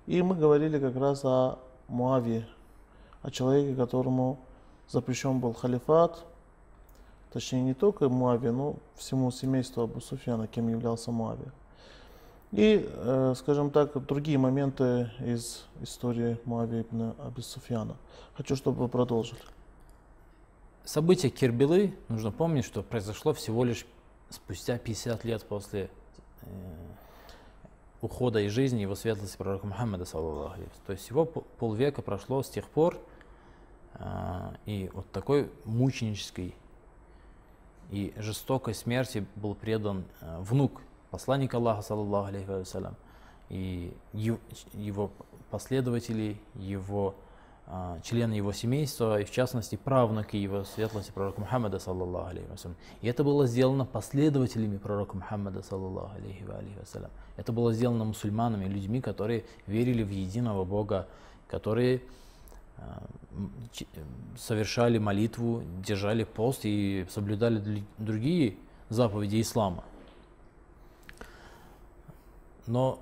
И 0.07 0.23
мы 0.23 0.37
говорили 0.37 0.79
как 0.79 0.95
раз 0.95 1.25
о 1.25 1.59
Муаве, 1.89 2.47
о 3.23 3.33
человеке, 3.33 3.75
которому 3.75 4.39
запрещен 4.89 5.41
был 5.41 5.55
халифат, 5.55 6.25
Точнее, 7.33 7.63
не 7.63 7.75
только 7.75 8.09
Муаве, 8.09 8.53
но 8.53 8.77
всему 8.97 9.31
семейству 9.31 9.83
Абу 9.83 10.01
Суфьяна, 10.01 10.47
кем 10.47 10.69
являлся 10.69 11.11
Муаве. 11.11 11.53
И, 12.53 12.89
э, 12.91 13.35
скажем 13.37 13.71
так, 13.71 14.07
другие 14.07 14.39
моменты 14.39 15.11
из 15.21 15.67
истории 15.83 16.39
Муаве 16.47 16.81
ибн 16.81 17.15
Абу 17.19 17.43
Суфьяна. 17.43 17.97
Хочу, 18.35 18.57
чтобы 18.57 18.79
вы 18.79 18.89
продолжили. 18.89 19.41
Событие 20.85 21.31
Кирбилы, 21.31 21.95
нужно 22.09 22.33
помнить, 22.33 22.65
что 22.65 22.83
произошло 22.83 23.35
всего 23.35 23.63
лишь 23.63 23.85
спустя 24.31 24.79
50 24.79 25.25
лет 25.25 25.45
после 25.45 25.91
э, 26.41 26.47
ухода 28.01 28.41
из 28.41 28.53
жизни 28.53 28.81
его 28.81 28.95
светлости 28.95 29.37
пророка 29.37 29.67
Мухаммада, 29.67 30.07
саллаллаху 30.07 30.61
То 30.87 30.93
есть 30.93 31.05
всего 31.05 31.27
полвека 31.27 32.01
прошло 32.01 32.43
с 32.43 32.49
тех 32.49 32.67
пор, 32.71 32.99
э, 33.95 34.55
и 34.65 34.91
вот 34.95 35.11
такой 35.13 35.51
мученической 35.67 36.55
и 37.91 38.13
жестокой 38.17 38.75
смерти 38.75 39.27
был 39.37 39.55
предан 39.55 40.05
э, 40.21 40.39
внук 40.41 40.81
посланника 41.11 41.57
Аллаха, 41.57 41.83
саллаллаху 41.83 42.29
алейхи 42.29 42.47
вассалям, 42.49 42.97
и 43.49 43.95
его 44.13 45.11
последователи, 45.51 46.39
его 46.55 47.15
а, 47.71 48.01
члены 48.03 48.33
его 48.33 48.53
семейства, 48.53 49.21
и 49.21 49.25
в 49.25 49.31
частности 49.31 49.77
правнуки 49.77 50.37
его 50.37 50.65
светлости 50.65 51.11
пророка 51.11 51.41
Мухаммада, 51.41 51.79
саллаллаху 51.79 52.29
алейхи 52.29 52.49
вассалям. 52.51 52.77
И 53.03 53.09
это 53.09 53.25
было 53.25 53.47
сделано 53.47 53.85
последователями 53.85 54.79
пророка 54.79 55.17
Мухаммада, 55.17 55.63
саллаллаху 55.63 56.15
алейхи 56.17 56.45
вассалям. 56.79 57.11
Это 57.37 57.53
было 57.53 57.75
сделано 57.75 58.05
мусульманами, 58.05 58.65
людьми, 58.67 59.03
которые 59.03 59.45
верили 59.67 60.03
в 60.03 60.11
единого 60.11 60.65
Бога, 60.65 61.09
которые 61.47 62.03
совершали 64.37 64.99
молитву, 64.99 65.63
держали 65.85 66.25
пост 66.25 66.61
и 66.65 67.07
соблюдали 67.11 67.85
другие 67.99 68.57
заповеди 68.89 69.41
ислама. 69.41 69.85
Но 72.67 73.01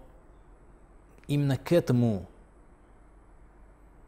именно 1.27 1.57
к 1.57 1.73
этому 1.73 2.27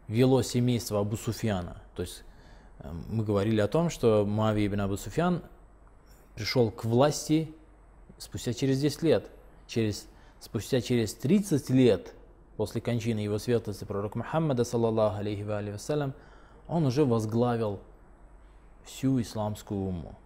вело 0.06 0.42
семейство 0.42 1.00
Абу 1.00 1.16
Суфьяна. 1.16 1.82
То 1.94 2.02
есть 2.02 2.25
мы 3.08 3.25
говорили 3.25 3.60
о 3.60 3.68
том, 3.68 3.90
что 3.90 4.25
Мави 4.25 4.66
ибн 4.66 4.82
Абу 4.82 4.96
Суфьян 4.96 5.42
пришел 6.34 6.70
к 6.70 6.84
власти 6.84 7.52
спустя 8.18 8.52
через 8.52 8.80
10 8.80 9.02
лет. 9.02 9.30
Через, 9.66 10.06
спустя 10.40 10.80
через 10.80 11.14
30 11.14 11.70
лет 11.70 12.14
после 12.58 12.80
кончины 12.80 13.20
его 13.20 13.38
светлости 13.38 13.84
пророка 13.84 14.18
Мухаммада, 14.18 14.64
саллаллаху 14.64 15.18
алейхи 15.18 15.42
ва 15.42 15.62
вассалям, 15.62 16.12
он 16.66 16.84
уже 16.86 17.04
возглавил 17.04 17.78
всю 18.84 19.20
исламскую 19.20 19.80
уму. 19.80 20.16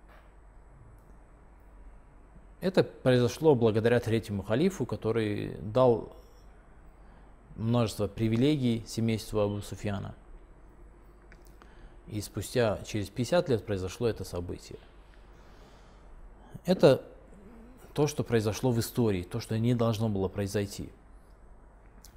Это 2.62 2.84
произошло 2.84 3.54
благодаря 3.54 4.00
третьему 4.00 4.42
халифу, 4.42 4.86
который 4.86 5.58
дал 5.60 6.16
множество 7.56 8.08
привилегий 8.08 8.82
семейству 8.86 9.38
Абу 9.40 9.60
Суфьяна. 9.60 10.14
И 12.06 12.22
спустя 12.22 12.78
через 12.86 13.10
50 13.10 13.50
лет 13.50 13.66
произошло 13.66 14.08
это 14.08 14.24
событие. 14.24 14.78
Это 16.64 17.04
то, 17.92 18.06
что 18.06 18.24
произошло 18.24 18.70
в 18.70 18.80
истории, 18.80 19.22
то, 19.22 19.38
что 19.38 19.58
не 19.58 19.74
должно 19.74 20.08
было 20.08 20.28
произойти. 20.28 20.88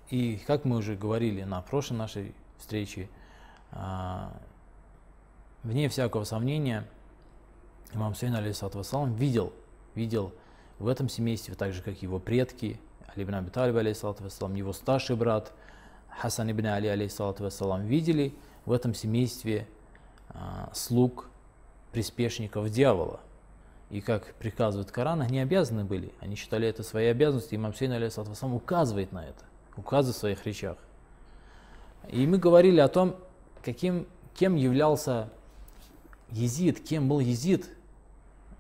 И 0.10 0.38
как 0.46 0.66
мы 0.66 0.78
уже 0.78 0.96
говорили 0.96 1.44
на 1.44 1.62
прошлой 1.62 1.98
нашей 1.98 2.36
встрече, 2.58 3.10
а, 3.72 4.32
вне 5.64 5.90
всякого 5.90 6.24
сомнения, 6.24 6.86
имам 7.94 8.14
Сейн, 8.16 8.36
алейсалат 8.36 8.76
вассалам, 8.76 9.16
видел, 9.16 9.52
видел 9.96 10.32
в 10.80 10.88
этом 10.88 11.10
семействе, 11.10 11.56
так 11.56 11.74
же 11.74 11.82
как 11.82 12.02
его 12.02 12.20
предки, 12.20 12.80
Али 13.08 13.24
ибн 13.24 13.36
Аби 13.36 13.50
Талиб, 13.50 13.76
вассалам, 13.76 14.56
его 14.56 14.74
старший 14.74 15.16
брат 15.16 15.52
Хасан 16.10 16.52
ибн 16.52 16.68
Али, 16.68 17.10
вассалам, 17.18 17.86
видели 17.86 18.34
в 18.66 18.72
этом 18.72 18.94
семействе 18.94 19.68
а, 20.30 20.70
слуг, 20.74 21.30
приспешников 21.92 22.70
дьявола. 22.70 23.22
И 23.90 24.02
как 24.02 24.34
приказывает 24.36 24.92
Коран, 24.92 25.22
они 25.22 25.40
обязаны 25.40 25.86
были, 25.86 26.12
они 26.20 26.36
считали 26.36 26.68
это 26.68 26.84
своей 26.84 27.12
обязанностью, 27.12 27.58
имам 27.58 27.74
Сейн 27.74 27.94
алейхиссалам 27.94 28.54
указывает 28.54 29.12
на 29.12 29.26
это, 29.26 29.46
указывает 29.78 30.16
в 30.16 30.20
своих 30.20 30.46
речах. 30.46 30.78
И 32.10 32.26
мы 32.28 32.38
говорили 32.38 32.80
о 32.80 32.88
том, 32.88 33.16
каким, 33.64 34.08
кем 34.36 34.56
являлся 34.56 35.30
Езид, 36.32 36.80
кем 36.80 37.08
был 37.08 37.20
Езид 37.20 37.70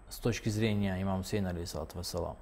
с 0.10 0.18
точки 0.18 0.50
зрения 0.50 1.02
имама 1.02 1.24
Сейна, 1.24 1.50
алейхиссалату 1.50 1.98
вассалам. 1.98 2.38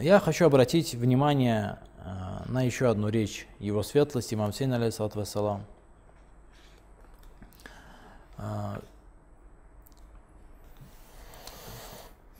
Я 0.00 0.20
хочу 0.20 0.46
обратить 0.46 0.94
внимание 0.94 1.78
э, 1.98 2.42
на 2.46 2.62
еще 2.62 2.88
одну 2.88 3.08
речь 3.08 3.48
его 3.58 3.82
светлости, 3.82 4.34
имам 4.34 4.52
Сейна, 4.52 4.76
алейхиссалату 4.76 5.18
вассалам. 5.18 5.64
Э, 8.38 8.80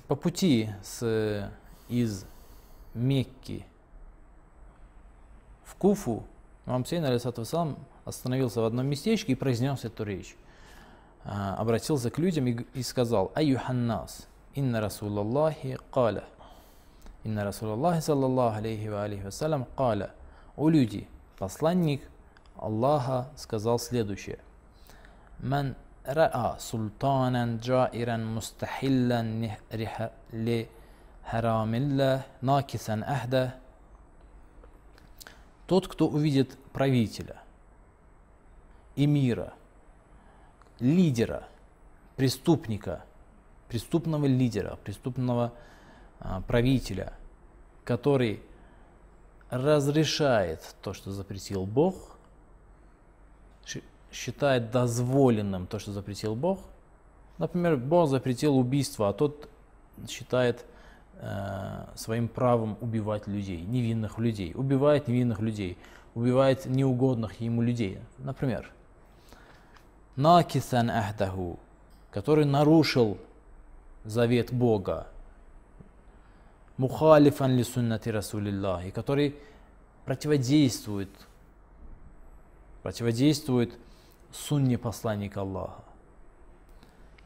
по 0.08 0.16
пути 0.16 0.70
с, 0.82 1.50
из 1.88 2.24
Мекки 2.94 3.66
в 5.64 5.74
Куфу 5.76 6.24
имам 6.66 6.84
Сейн, 6.84 7.04
алейхиссалам, 7.04 7.78
остановился 8.04 8.60
в 8.60 8.64
одном 8.64 8.86
местечке 8.86 9.32
и 9.32 9.34
произнес 9.34 9.84
эту 9.84 10.04
речь. 10.04 10.36
А, 11.24 11.54
обратился 11.56 12.10
к 12.10 12.18
людям 12.18 12.46
и, 12.46 12.82
сказал, 12.82 13.32
«Аюханнас, 13.34 14.26
инна 14.54 14.80
Расулаллахи 14.80 15.78
каля». 15.92 16.24
Инна 17.24 17.44
Расулаллахи, 17.44 18.00
саллаллаху 18.00 18.56
алейхи 18.56 18.88
ва 18.88 19.04
алейхи 19.04 19.22
вассалям, 19.22 19.66
каля. 19.76 20.10
О 20.56 20.68
люди, 20.68 21.08
посланник 21.38 22.02
Аллаха 22.56 23.28
сказал 23.36 23.78
следующее. 23.78 24.38
«Ман 25.38 25.74
ра'a 26.04 26.58
султанан 26.58 27.58
джаиран 27.58 28.26
мустахиллан 28.26 29.50
ли 30.32 30.68
харамилля 31.24 32.26
накисан 32.40 33.02
ахда» 33.04 33.54
Тот, 35.66 35.88
кто 35.88 36.06
увидит 36.06 36.58
правителя, 36.72 37.40
эмира, 38.94 39.54
лидера, 40.80 41.48
преступника, 42.16 43.04
преступного 43.68 44.26
лидера, 44.26 44.76
преступного 44.84 45.54
а, 46.20 46.42
правителя, 46.42 47.14
который 47.84 48.42
разрешает 49.48 50.74
то, 50.82 50.92
что 50.92 51.10
запретил 51.10 51.64
Бог, 51.64 52.18
считает 54.12 54.70
дозволенным 54.70 55.66
то, 55.66 55.78
что 55.78 55.92
запретил 55.92 56.34
Бог. 56.34 56.60
Например, 57.38 57.76
Бог 57.76 58.08
запретил 58.10 58.58
убийство, 58.58 59.08
а 59.08 59.12
тот 59.12 59.48
считает 60.08 60.64
своим 61.94 62.26
правом 62.28 62.76
убивать 62.80 63.28
людей, 63.28 63.60
невинных 63.62 64.18
людей, 64.18 64.52
убивает 64.54 65.06
невинных 65.06 65.40
людей, 65.40 65.78
убивает 66.14 66.66
неугодных 66.66 67.40
ему 67.40 67.62
людей. 67.62 68.00
Например, 68.18 68.70
накисан 70.16 70.90
ахдаху, 70.90 71.58
который 72.10 72.44
нарушил 72.44 73.18
завет 74.04 74.52
Бога, 74.52 75.06
мухалифан 76.76 77.56
ли 77.56 77.62
суннати 77.62 78.08
Расулиллахи, 78.08 78.90
который 78.90 79.36
противодействует, 80.04 81.10
противодействует 82.82 83.74
сунне 84.32 84.76
посланника 84.76 85.42
Аллаха. 85.42 85.84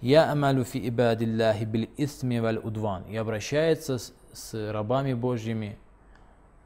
Я 0.07 0.31
амалю 0.31 0.62
фи 0.62 0.79
ибадиллахи 0.88 1.64
бил 1.64 1.88
исми 1.97 2.38
валь 2.38 2.59
удван. 2.59 3.03
И 3.11 3.16
обращается 3.16 3.99
с, 3.99 4.14
с 4.33 4.71
рабами 4.71 5.14
Божьими 5.14 5.77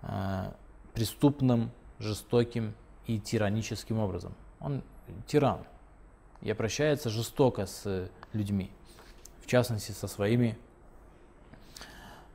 э, 0.03 0.53
преступным, 0.93 1.71
жестоким 1.99 2.75
и 3.07 3.19
тираническим 3.19 3.99
образом. 3.99 4.35
Он 4.61 4.83
тиран 5.27 5.61
и 6.43 6.51
обращается 6.51 7.09
жестоко 7.09 7.65
с 7.65 8.11
людьми, 8.35 8.71
в 9.41 9.47
частности 9.47 9.93
со 9.93 10.07
своими 10.07 10.59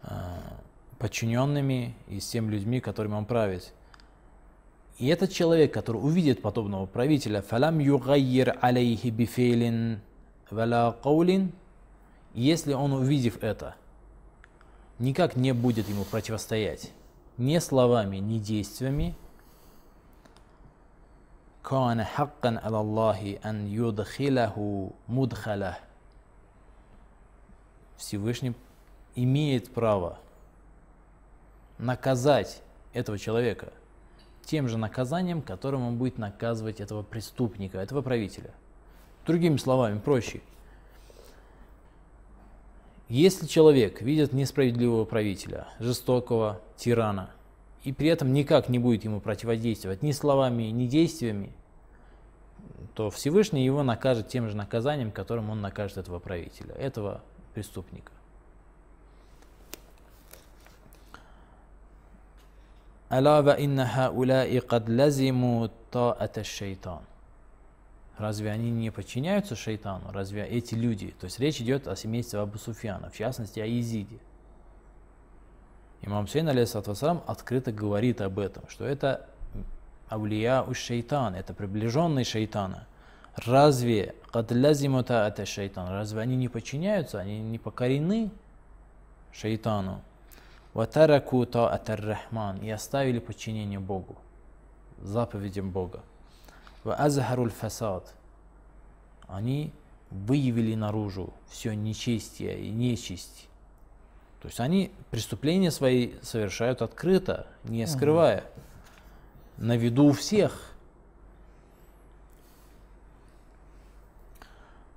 э, 0.02 0.10
подчиненными 0.98 1.94
и 2.08 2.20
с 2.20 2.28
теми 2.28 2.50
людьми, 2.50 2.80
которыми 2.80 3.14
он 3.14 3.26
правит. 3.26 3.74
И 4.98 5.06
этот 5.06 5.32
человек, 5.32 5.72
который 5.72 5.98
увидит 5.98 6.42
подобного 6.42 6.88
правителя, 6.88 7.44
фалам 7.44 7.78
югайир 7.78 8.58
алейхи 8.60 9.10
бифейлин 9.10 10.02
валя 10.51 10.95
каулин, 11.03 11.53
если 12.35 12.73
он, 12.73 12.93
увидев 12.93 13.43
это, 13.43 13.75
никак 14.99 15.37
не 15.37 15.53
будет 15.53 15.89
ему 15.89 16.05
противостоять 16.05 16.91
ни 17.39 17.59
словами, 17.59 18.19
ни 18.19 18.39
действиями, 18.39 19.15
كان 21.65 22.03
حقا 22.05 22.61
على 22.65 22.81
الله 22.81 23.39
أن 23.45 23.67
يدخله 23.69 24.91
مدخله 25.09 25.77
Всевышний 27.97 28.55
имеет 29.15 29.73
право 29.75 30.19
наказать 31.79 32.63
этого 32.95 33.19
человека 33.19 33.73
тем 34.47 34.69
же 34.69 34.79
наказанием, 34.79 35.43
которым 35.43 35.87
он 35.87 35.97
будет 35.97 36.17
наказывать 36.19 36.81
этого 36.81 37.03
преступника, 37.03 37.79
этого 37.79 38.01
правителя. 38.01 38.53
Другими 39.26 39.58
словами, 39.58 40.00
проще. 40.00 40.42
Если 43.10 43.46
человек 43.48 44.02
видит 44.02 44.34
несправедливого 44.34 45.06
правителя, 45.06 45.68
жестокого 45.80 46.62
тирана, 46.76 47.30
и 47.84 47.92
при 47.92 48.08
этом 48.08 48.34
никак 48.34 48.68
не 48.70 48.80
будет 48.80 49.04
ему 49.04 49.20
противодействовать 49.20 50.02
ни 50.02 50.12
словами, 50.12 50.64
ни 50.64 50.88
действиями, 50.88 51.52
то 52.96 53.10
Всевышний 53.10 53.64
его 53.64 53.84
накажет 53.84 54.30
тем 54.30 54.50
же 54.50 54.56
наказанием, 54.56 55.12
которым 55.12 55.50
он 55.50 55.62
накажет 55.62 55.98
этого 55.98 56.20
правителя, 56.20 56.74
этого 56.76 57.22
преступника. 57.54 58.12
Алава 63.10 63.54
инна 63.54 63.88
хауляи 63.88 64.60
кад 64.60 64.90
лазиму 64.90 65.70
та'ата 65.92 66.44
шейтан. 66.44 67.02
Разве 68.18 68.52
они 68.52 68.72
не 68.72 68.92
подчиняются 68.92 69.56
шейтану? 69.56 70.12
Разве 70.12 70.46
эти 70.46 70.74
люди? 70.74 71.14
То 71.20 71.26
есть 71.26 71.40
речь 71.40 71.60
идет 71.60 71.88
о 71.88 71.96
семействе 71.96 72.40
Абу 72.40 72.58
Суфьяна, 72.58 73.10
в 73.10 73.18
частности 73.18 73.60
о 73.60 73.66
Езиде. 73.66 74.20
Имам 76.02 76.28
Сейн, 76.28 76.48
алейхиссалам, 76.48 77.24
открыто 77.28 77.72
говорит 77.72 78.22
об 78.22 78.40
этом, 78.40 78.64
что 78.70 78.86
это 78.86 79.28
аулия 80.08 80.62
у 80.62 80.74
шейтан, 80.74 81.36
это 81.36 81.54
приближенные 81.54 82.24
шейтана. 82.24 82.88
Разве 83.36 84.16
кадлязимута 84.32 85.28
это 85.28 85.46
шейтан? 85.46 85.90
Разве 85.90 86.22
они 86.22 86.38
не 86.38 86.48
подчиняются, 86.48 87.20
они 87.20 87.40
не 87.40 87.60
покорены 87.60 88.32
шейтану? 89.34 90.02
Ватараку 90.74 91.46
та 91.46 91.82
рахман 91.88 92.58
и 92.58 92.70
оставили 92.70 93.20
подчинение 93.20 93.80
Богу, 93.80 94.16
заповедям 95.02 95.72
Бога. 95.72 96.02
Ва 96.86 96.96
азхаруль 96.96 97.52
фасад. 97.52 98.14
Они 99.28 99.74
выявили 100.10 100.74
наружу 100.76 101.34
все 101.50 101.76
нечестие 101.76 102.62
и 102.62 102.70
нечисть 102.70 103.50
то 104.46 104.50
есть 104.50 104.60
они 104.60 104.92
преступления 105.10 105.72
свои 105.72 106.12
совершают 106.22 106.84
открыто, 106.84 107.48
не 107.64 107.88
скрывая, 107.88 108.44
на 109.58 109.76
виду 109.76 110.06
у 110.06 110.12
всех. 110.12 110.72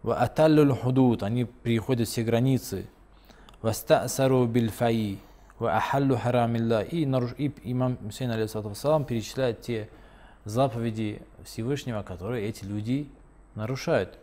Аталлюл 0.02 0.74
худуд, 0.74 1.22
они 1.22 1.44
переходят 1.44 2.08
все 2.08 2.24
границы. 2.24 2.90
Вастасару 3.62 4.44
бильфаи, 4.44 5.18
ва 5.58 5.78
ахаллу 5.78 6.18
харамилла. 6.18 6.82
И, 6.82 7.06
наруш... 7.06 7.32
и 7.38 7.50
имам 7.64 7.96
Мусейн 8.02 8.30
алейхиссалам 8.30 9.06
перечисляет 9.06 9.62
те 9.62 9.88
заповеди 10.48 11.22
Всевышнего, 11.44 12.02
которые 12.02 12.48
эти 12.48 12.64
люди 12.64 13.08
нарушают. 13.54 14.18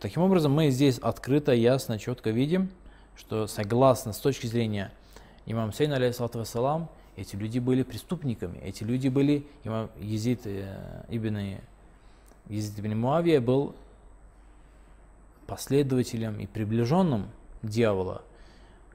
Таким 0.00 0.22
образом, 0.22 0.52
мы 0.52 0.70
здесь 0.70 0.98
открыто, 0.98 1.52
ясно, 1.52 1.98
четко 1.98 2.30
видим, 2.30 2.70
что 3.16 3.46
согласно 3.46 4.12
с 4.12 4.18
точки 4.18 4.46
зрения 4.46 4.92
имама 5.46 5.72
Сейна, 5.72 5.96
алейхиссалату 5.96 6.38
вассалам, 6.38 6.88
эти 7.16 7.34
люди 7.34 7.58
были 7.58 7.82
преступниками, 7.82 8.58
эти 8.58 8.84
люди 8.84 9.08
были, 9.08 9.46
имам 9.64 9.90
Езид 9.98 10.42
э, 10.44 11.04
ибн, 11.08 11.58
Езид 12.48 12.78
ибн 12.78 12.96
Муавия 12.96 13.40
был 13.40 13.74
последователем 15.46 16.38
и 16.38 16.46
приближенным 16.46 17.28
дьявола. 17.62 18.22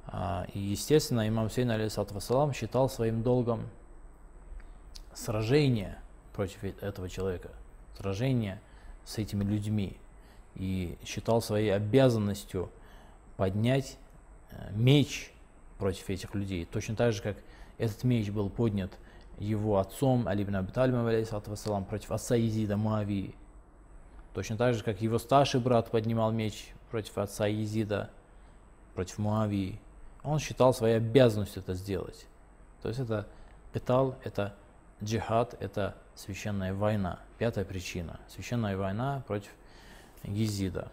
А, 0.06 0.46
и, 0.54 0.60
естественно, 0.60 1.28
имам 1.28 1.50
Сейн, 1.50 1.72
алейхиссалату 1.72 2.13
вассалам, 2.13 2.54
считал 2.54 2.89
своим 2.89 3.24
долгом 3.24 3.67
сражение 5.13 5.98
против 6.34 6.63
э- 6.63 6.74
этого 6.82 7.10
человека, 7.10 7.50
сражение 7.98 8.60
с 9.06 9.17
этими 9.17 9.43
людьми. 9.43 9.98
И 10.56 10.98
считал 11.06 11.41
своей 11.41 11.74
обязанностью 11.74 12.69
поднять 13.38 13.98
э, 14.52 14.72
меч 14.74 15.32
против 15.78 16.10
этих 16.10 16.36
людей. 16.36 16.65
Точно 16.65 16.96
так 16.96 17.13
же, 17.13 17.22
как 17.22 17.38
этот 17.78 18.04
меч 18.04 18.30
был 18.30 18.50
поднят 18.50 18.91
его 19.39 19.80
отцом 19.80 20.28
Али 20.28 20.43
ибн 20.43 20.58
Абиталимом, 20.58 21.06
вассалам, 21.06 21.86
против 21.86 22.12
отца 22.12 22.36
Езида 22.36 22.78
Муавии. 22.78 23.36
Точно 24.34 24.58
так 24.58 24.74
же, 24.74 24.84
как 24.84 25.02
его 25.02 25.19
старший 25.19 25.60
брат 25.60 25.91
поднимал 25.91 26.32
меч 26.32 26.74
против 26.89 27.17
отца 27.17 27.48
Езида, 27.48 28.10
против 28.96 29.17
Муавии. 29.17 29.80
Он 30.24 30.39
считал 30.39 30.74
своей 30.74 30.98
обязанностью 30.98 31.62
это 31.62 31.74
сделать. 31.74 32.26
То 32.82 32.89
есть 32.89 33.00
это 33.00 33.28
питал, 33.74 34.15
это 34.24 34.56
джихад, 35.04 35.56
это 35.60 35.96
священная 36.15 36.73
война. 36.73 37.19
Пятая 37.38 37.65
причина. 37.65 38.19
Священная 38.30 38.78
война 38.78 39.23
против 39.28 39.52
Езида. 40.23 40.91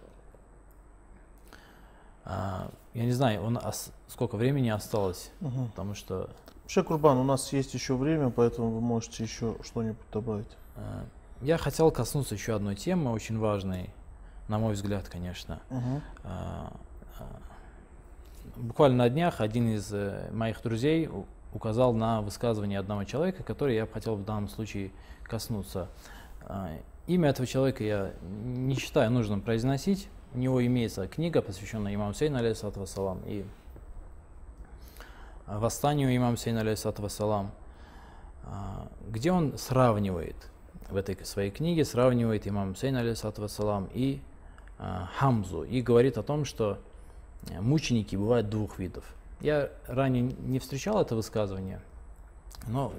А, 2.24 2.70
я 2.94 3.04
не 3.04 3.12
знаю, 3.12 3.42
нас 3.50 3.90
сколько 4.08 4.36
времени 4.36 4.68
осталось, 4.68 5.30
Мгм. 5.40 5.68
потому 5.68 5.94
что 5.94 6.30
Вообще, 6.62 6.84
Курбан, 6.84 7.18
у 7.18 7.24
нас 7.24 7.52
есть 7.52 7.74
еще 7.74 7.96
время, 7.96 8.30
поэтому 8.30 8.70
вы 8.70 8.80
можете 8.80 9.24
еще 9.24 9.56
что-нибудь 9.64 9.98
добавить. 10.12 10.56
э, 10.76 11.04
я 11.42 11.58
хотел 11.58 11.90
коснуться 11.90 12.34
еще 12.36 12.54
одной 12.54 12.76
темы, 12.76 13.10
очень 13.10 13.38
важной, 13.38 13.90
на 14.46 14.58
мой 14.58 14.74
взгляд, 14.74 15.08
конечно. 15.08 15.60
А, 16.22 16.72
а, 17.18 17.26
Буквально 18.56 18.98
на 18.98 19.08
днях 19.10 19.40
один 19.40 19.74
из 19.74 19.92
э, 19.92 20.28
моих 20.32 20.62
друзей 20.62 21.08
указал 21.52 21.92
на 21.92 22.22
высказывание 22.22 22.78
одного 22.78 23.04
человека, 23.04 23.42
который 23.42 23.74
я 23.74 23.86
хотел 23.86 24.16
в 24.16 24.24
данном 24.24 24.48
случае 24.48 24.90
коснуться. 25.24 25.88
А, 26.42 26.70
Имя 27.10 27.30
этого 27.30 27.44
человека 27.44 27.82
я 27.82 28.12
не 28.22 28.76
считаю 28.76 29.10
нужным 29.10 29.40
произносить. 29.40 30.08
У 30.32 30.38
него 30.38 30.64
имеется 30.64 31.08
книга, 31.08 31.42
посвященная 31.42 31.92
имаму 31.92 32.14
Сейну, 32.14 32.38
алейхиссалату 32.38 32.78
вассалам, 32.78 33.20
и 33.26 33.44
восстанию 35.48 36.14
имама 36.16 36.36
Сейна, 36.36 36.60
алейхиссалату 36.60 37.02
вассалам, 37.02 37.50
а, 38.44 38.86
где 39.08 39.32
он 39.32 39.58
сравнивает, 39.58 40.36
в 40.88 40.94
этой 40.94 41.16
своей 41.24 41.50
книге 41.50 41.84
сравнивает 41.84 42.46
имам 42.46 42.76
Сейна, 42.76 43.00
алейхиссалату 43.00 43.42
вассалам, 43.42 43.88
и 43.92 44.20
а, 44.78 45.08
Хамзу, 45.18 45.64
и 45.64 45.82
говорит 45.82 46.16
о 46.16 46.22
том, 46.22 46.44
что 46.44 46.78
мученики 47.58 48.14
бывают 48.14 48.48
двух 48.48 48.78
видов. 48.78 49.04
Я 49.40 49.70
ранее 49.86 50.22
не 50.22 50.58
встречал 50.58 51.00
это 51.00 51.16
высказывание, 51.16 51.80
но 52.66 52.92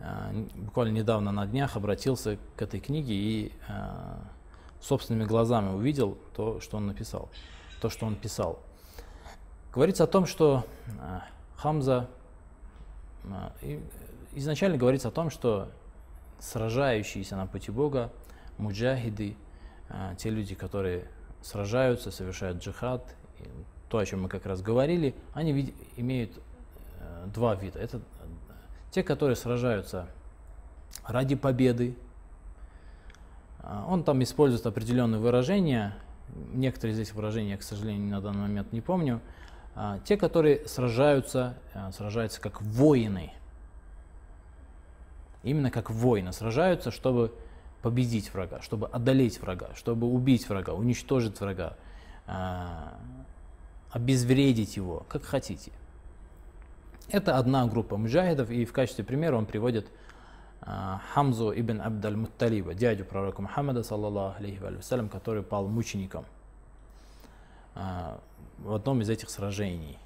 н- 0.00 0.48
буквально 0.54 0.92
недавно 0.92 1.30
на 1.30 1.46
днях 1.46 1.76
обратился 1.76 2.38
к 2.56 2.62
этой 2.62 2.80
книге 2.80 3.14
и 3.14 3.52
а, 3.68 4.18
собственными 4.80 5.24
глазами 5.24 5.72
увидел 5.72 6.18
то, 6.34 6.60
что 6.60 6.76
он 6.78 6.86
написал, 6.88 7.28
то, 7.80 7.88
что 7.88 8.04
он 8.06 8.16
писал. 8.16 8.58
Говорится 9.72 10.04
о 10.04 10.06
том, 10.08 10.26
что 10.26 10.66
а, 11.00 11.22
Хамза 11.56 12.08
изначально 14.32 14.76
говорится 14.76 15.08
о 15.08 15.10
том, 15.12 15.30
что 15.30 15.70
сражающиеся 16.40 17.36
на 17.36 17.46
пути 17.46 17.70
Бога, 17.70 18.12
муджахиды, 18.58 19.36
те 20.18 20.30
люди, 20.30 20.54
которые 20.54 21.08
сражаются, 21.42 22.10
совершают 22.10 22.62
джихад, 22.62 23.14
то, 23.94 23.98
о 23.98 24.04
чем 24.04 24.22
мы 24.22 24.28
как 24.28 24.44
раз 24.44 24.60
говорили, 24.60 25.14
они 25.34 25.72
имеют 25.96 26.32
э, 26.98 27.26
два 27.32 27.54
вида. 27.54 27.78
Это 27.78 27.98
э, 27.98 28.00
те, 28.90 29.04
которые 29.04 29.36
сражаются 29.36 30.08
ради 31.06 31.36
победы. 31.36 31.94
А, 33.60 33.86
Он 33.88 34.02
там 34.02 34.20
использует 34.24 34.66
определенные 34.66 35.20
выражения, 35.20 35.94
некоторые 36.52 36.96
из 36.96 36.98
этих 36.98 37.14
выражений 37.14 37.50
я, 37.50 37.56
к 37.56 37.62
сожалению, 37.62 38.10
на 38.10 38.20
данный 38.20 38.40
момент 38.40 38.72
не 38.72 38.80
помню. 38.80 39.20
А, 39.76 40.00
Те, 40.00 40.16
которые 40.16 40.66
сражаются, 40.66 41.56
э, 41.72 41.92
сражаются 41.92 42.40
как 42.40 42.62
воины, 42.62 43.32
именно 45.44 45.70
как 45.70 45.88
воины, 45.88 46.32
сражаются, 46.32 46.90
чтобы 46.90 47.32
победить 47.80 48.34
врага, 48.34 48.60
чтобы 48.60 48.88
одолеть 48.88 49.40
врага, 49.40 49.68
чтобы 49.76 50.08
убить 50.08 50.48
врага, 50.48 50.72
уничтожить 50.72 51.38
врага, 51.38 51.76
а, 52.26 52.94
обезвредить 53.94 54.76
его, 54.76 55.06
как 55.08 55.22
хотите. 55.22 55.70
Это 57.08 57.38
одна 57.38 57.64
группа 57.66 57.96
муджахидов, 57.96 58.50
и 58.50 58.64
в 58.64 58.72
качестве 58.72 59.04
примера 59.04 59.36
он 59.36 59.46
приводит 59.46 59.86
а, 60.62 61.00
Хамзу 61.12 61.52
ибн 61.52 61.80
Абдаль 61.80 62.16
Мутталиба, 62.16 62.74
дядю 62.74 63.04
пророка 63.04 63.40
Мухаммада, 63.40 63.84
саллаллаху 63.84 64.40
алейхи 64.40 64.58
ва 64.58 64.72
салям, 64.82 65.08
который 65.08 65.44
пал 65.44 65.68
мучеником 65.68 66.24
а, 67.76 68.18
в 68.58 68.74
одном 68.74 69.00
из 69.00 69.08
этих 69.08 69.30
сражений. 69.30 69.96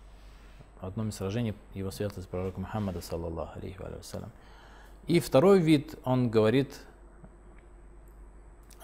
В 0.82 0.86
одном 0.86 1.08
из 1.08 1.14
сражений 1.14 1.54
его 1.72 1.90
светлость 1.90 2.28
пророка 2.28 2.60
Мухаммада, 2.60 3.00
саллаллаху 3.00 3.58
алейхи 3.58 3.78
ва 3.78 3.88
салям. 4.02 4.30
И 5.06 5.18
второй 5.18 5.60
вид, 5.60 5.94
он 6.04 6.28
говорит, 6.28 6.78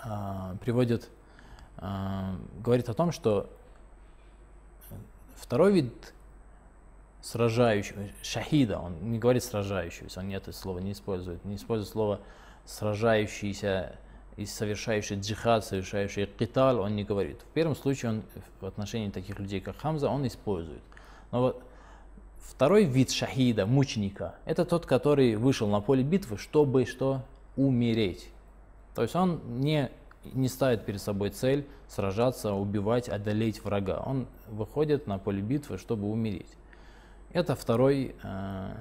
а, 0.02 0.56
приводит, 0.62 1.10
говорит 1.76 2.88
о 2.88 2.94
том, 2.94 3.12
что 3.12 3.50
второй 5.36 5.72
вид 5.72 6.14
сражающего, 7.22 8.08
шахида, 8.22 8.78
он 8.78 9.10
не 9.10 9.18
говорит 9.18 9.42
сражающегося, 9.42 10.20
он 10.20 10.30
это 10.30 10.52
слово 10.52 10.78
не 10.78 10.92
использует, 10.92 11.44
не 11.44 11.56
использует 11.56 11.90
слово 11.90 12.20
сражающийся 12.66 13.96
и 14.36 14.46
совершающий 14.46 15.16
джихад, 15.16 15.64
совершающий 15.64 16.26
киталь, 16.26 16.76
он 16.76 16.96
не 16.96 17.04
говорит. 17.04 17.40
В 17.40 17.54
первом 17.54 17.76
случае 17.76 18.10
он 18.10 18.22
в 18.60 18.66
отношении 18.66 19.10
таких 19.10 19.38
людей, 19.38 19.60
как 19.60 19.78
Хамза, 19.78 20.08
он 20.08 20.26
использует. 20.26 20.82
Но 21.30 21.40
вот 21.40 21.62
второй 22.40 22.84
вид 22.84 23.10
шахида, 23.10 23.64
мученика, 23.66 24.34
это 24.44 24.64
тот, 24.64 24.86
который 24.86 25.36
вышел 25.36 25.68
на 25.68 25.80
поле 25.80 26.02
битвы, 26.02 26.36
чтобы 26.36 26.84
что? 26.84 27.22
Умереть. 27.56 28.28
То 28.94 29.02
есть 29.02 29.14
он 29.14 29.40
не, 29.60 29.90
не 30.32 30.48
ставит 30.48 30.84
перед 30.84 31.00
собой 31.00 31.30
цель 31.30 31.66
сражаться, 31.88 32.54
убивать, 32.54 33.08
одолеть 33.08 33.62
врага. 33.64 34.02
Он 34.04 34.26
выходит 34.48 35.06
на 35.06 35.18
поле 35.18 35.42
битвы, 35.42 35.78
чтобы 35.78 36.10
умереть. 36.10 36.56
Это 37.32 37.54
второй 37.54 38.14
э, 38.22 38.74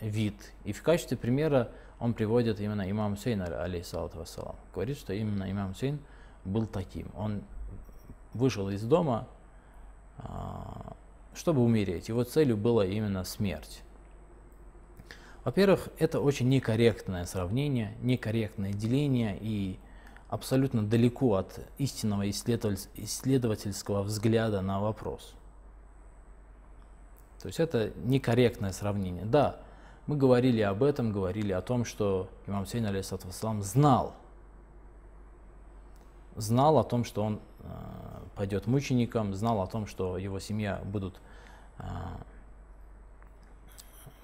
вид. 0.00 0.34
И 0.64 0.72
в 0.72 0.82
качестве 0.82 1.16
примера 1.16 1.70
он 1.98 2.14
приводит 2.14 2.60
именно 2.60 2.88
имам 2.90 3.16
Хусейн, 3.16 3.42
алейхиссалату 3.42 4.18
вассалам. 4.18 4.56
Говорит, 4.74 4.98
что 4.98 5.14
именно 5.14 5.50
имам 5.50 5.72
Хусейн 5.72 5.98
был 6.44 6.66
таким. 6.66 7.10
Он 7.16 7.42
вышел 8.34 8.68
из 8.68 8.82
дома, 8.82 9.26
а, 10.18 10.94
чтобы 11.34 11.62
умереть. 11.62 12.08
Его 12.08 12.24
целью 12.24 12.56
была 12.56 12.84
именно 12.84 13.24
смерть. 13.24 13.82
Во-первых, 15.44 15.88
это 15.98 16.20
очень 16.20 16.48
некорректное 16.48 17.24
сравнение, 17.24 17.94
некорректное 18.02 18.72
деление 18.72 19.38
и 19.40 19.78
абсолютно 20.28 20.84
далеко 20.84 21.34
от 21.34 21.60
истинного 21.78 22.28
исследователь- 22.28 22.88
исследовательского 22.96 24.02
взгляда 24.02 24.60
на 24.60 24.80
вопрос. 24.80 25.34
То 27.40 27.48
есть 27.48 27.60
это 27.60 27.92
некорректное 28.04 28.72
сравнение. 28.72 29.24
Да, 29.24 29.60
мы 30.06 30.16
говорили 30.16 30.60
об 30.62 30.82
этом, 30.82 31.12
говорили 31.12 31.52
о 31.52 31.62
том, 31.62 31.84
что 31.84 32.28
имам 32.46 32.66
Сейн, 32.66 32.86
вассалам, 32.86 33.62
знал, 33.62 34.14
знал 36.34 36.78
о 36.78 36.84
том, 36.84 37.04
что 37.04 37.22
он 37.22 37.40
э, 37.60 37.66
пойдет 38.34 38.66
мучеником, 38.66 39.34
знал 39.34 39.60
о 39.60 39.66
том, 39.66 39.86
что 39.86 40.18
его 40.18 40.40
семья 40.40 40.80
будут 40.84 41.20
э, 41.78 41.84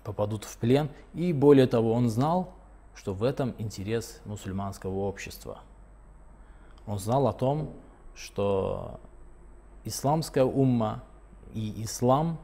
попадут 0.05 0.45
в 0.45 0.57
плен. 0.57 0.89
И 1.15 1.33
более 1.33 1.67
того, 1.67 1.93
он 1.93 2.09
знал, 2.09 2.53
что 2.95 3.15
в 3.15 3.23
этом 3.23 3.55
интерес 3.59 4.21
мусульманского 4.25 4.95
общества. 5.01 5.61
Он 6.87 6.99
знал 6.99 7.27
о 7.29 7.33
том, 7.33 7.73
что 8.15 9.01
исламская 9.85 10.45
умма 10.45 11.03
и 11.55 11.85
ислам 11.85 12.39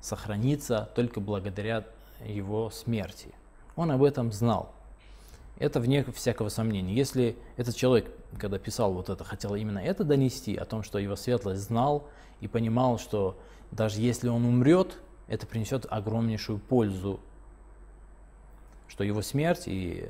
сохранится 0.00 0.90
только 0.94 1.20
благодаря 1.20 1.86
его 2.24 2.70
смерти. 2.70 3.34
Он 3.76 3.90
об 3.90 4.02
этом 4.02 4.32
знал. 4.32 4.72
Это 5.58 5.78
вне 5.78 6.04
всякого 6.04 6.48
сомнения. 6.48 6.94
Если 6.94 7.36
этот 7.56 7.76
человек, 7.76 8.10
когда 8.38 8.58
писал 8.58 8.94
вот 8.94 9.10
это, 9.10 9.24
хотел 9.24 9.54
именно 9.54 9.78
это 9.78 10.04
донести, 10.04 10.56
о 10.56 10.64
том, 10.64 10.82
что 10.82 10.98
его 10.98 11.16
светлость 11.16 11.62
знал 11.62 12.08
и 12.40 12.48
понимал, 12.48 12.98
что 12.98 13.38
даже 13.70 14.00
если 14.00 14.28
он 14.28 14.46
умрет, 14.46 14.98
это 15.28 15.46
принесет 15.46 15.86
огромнейшую 15.88 16.58
пользу, 16.58 17.20
что 18.88 19.04
его 19.04 19.22
смерть 19.22 19.64
и 19.66 20.08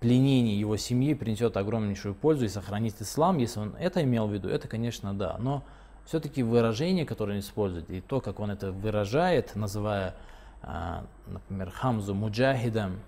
пленение 0.00 0.58
его 0.58 0.76
семьи 0.76 1.14
принесет 1.14 1.56
огромнейшую 1.56 2.14
пользу 2.14 2.44
и 2.44 2.48
сохранит 2.48 3.00
ислам, 3.00 3.38
если 3.38 3.60
он 3.60 3.74
это 3.78 4.02
имел 4.02 4.28
в 4.28 4.32
виду, 4.32 4.48
это, 4.48 4.68
конечно, 4.68 5.12
да. 5.12 5.36
Но 5.38 5.64
все-таки 6.06 6.42
выражение, 6.42 7.04
которое 7.04 7.34
он 7.34 7.40
использует, 7.40 7.90
и 7.90 8.00
то, 8.00 8.20
как 8.20 8.40
он 8.40 8.50
это 8.50 8.72
выражает, 8.72 9.56
называя, 9.56 10.14
а, 10.62 11.04
например, 11.26 11.70
Хамзу 11.70 12.14
муджахидом, 12.14 13.00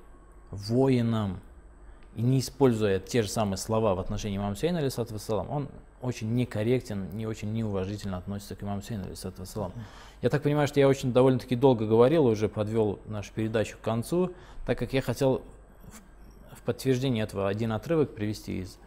воином, 0.51 1.41
и 2.17 2.23
не 2.23 2.41
используя 2.41 2.99
те 2.99 3.23
же 3.23 3.29
самые 3.29 3.57
слова 3.57 3.95
в 3.95 4.01
отношении 4.01 4.37
имама 4.37 4.57
Сейна, 4.57 4.81
алейсалам, 4.81 5.49
он 5.51 5.69
очень 6.03 6.35
некорректен, 6.35 7.09
не 7.17 7.27
очень 7.27 7.53
неуважительно 7.53 8.17
относится 8.17 8.57
к 8.57 8.63
имаму 8.63 8.83
Сейну, 8.83 9.05
алейсалам. 9.05 9.73
Я 10.23 10.29
так 10.29 10.43
понимаю, 10.43 10.67
что 10.67 10.81
я 10.81 10.89
очень 10.89 11.13
довольно-таки 11.13 11.55
долго 11.55 11.87
говорил, 11.87 12.27
уже 12.27 12.49
подвел 12.49 12.99
нашу 13.07 13.33
передачу 13.33 13.77
к 13.79 13.81
концу, 13.81 14.33
так 14.67 14.79
как 14.79 14.93
я 14.93 15.03
хотел 15.03 15.43
в, 16.61 16.67
подтверждение 16.67 17.25
этого 17.25 17.49
один 17.49 17.73
отрывок 17.73 18.15
привести 18.15 18.61
из 18.61 18.79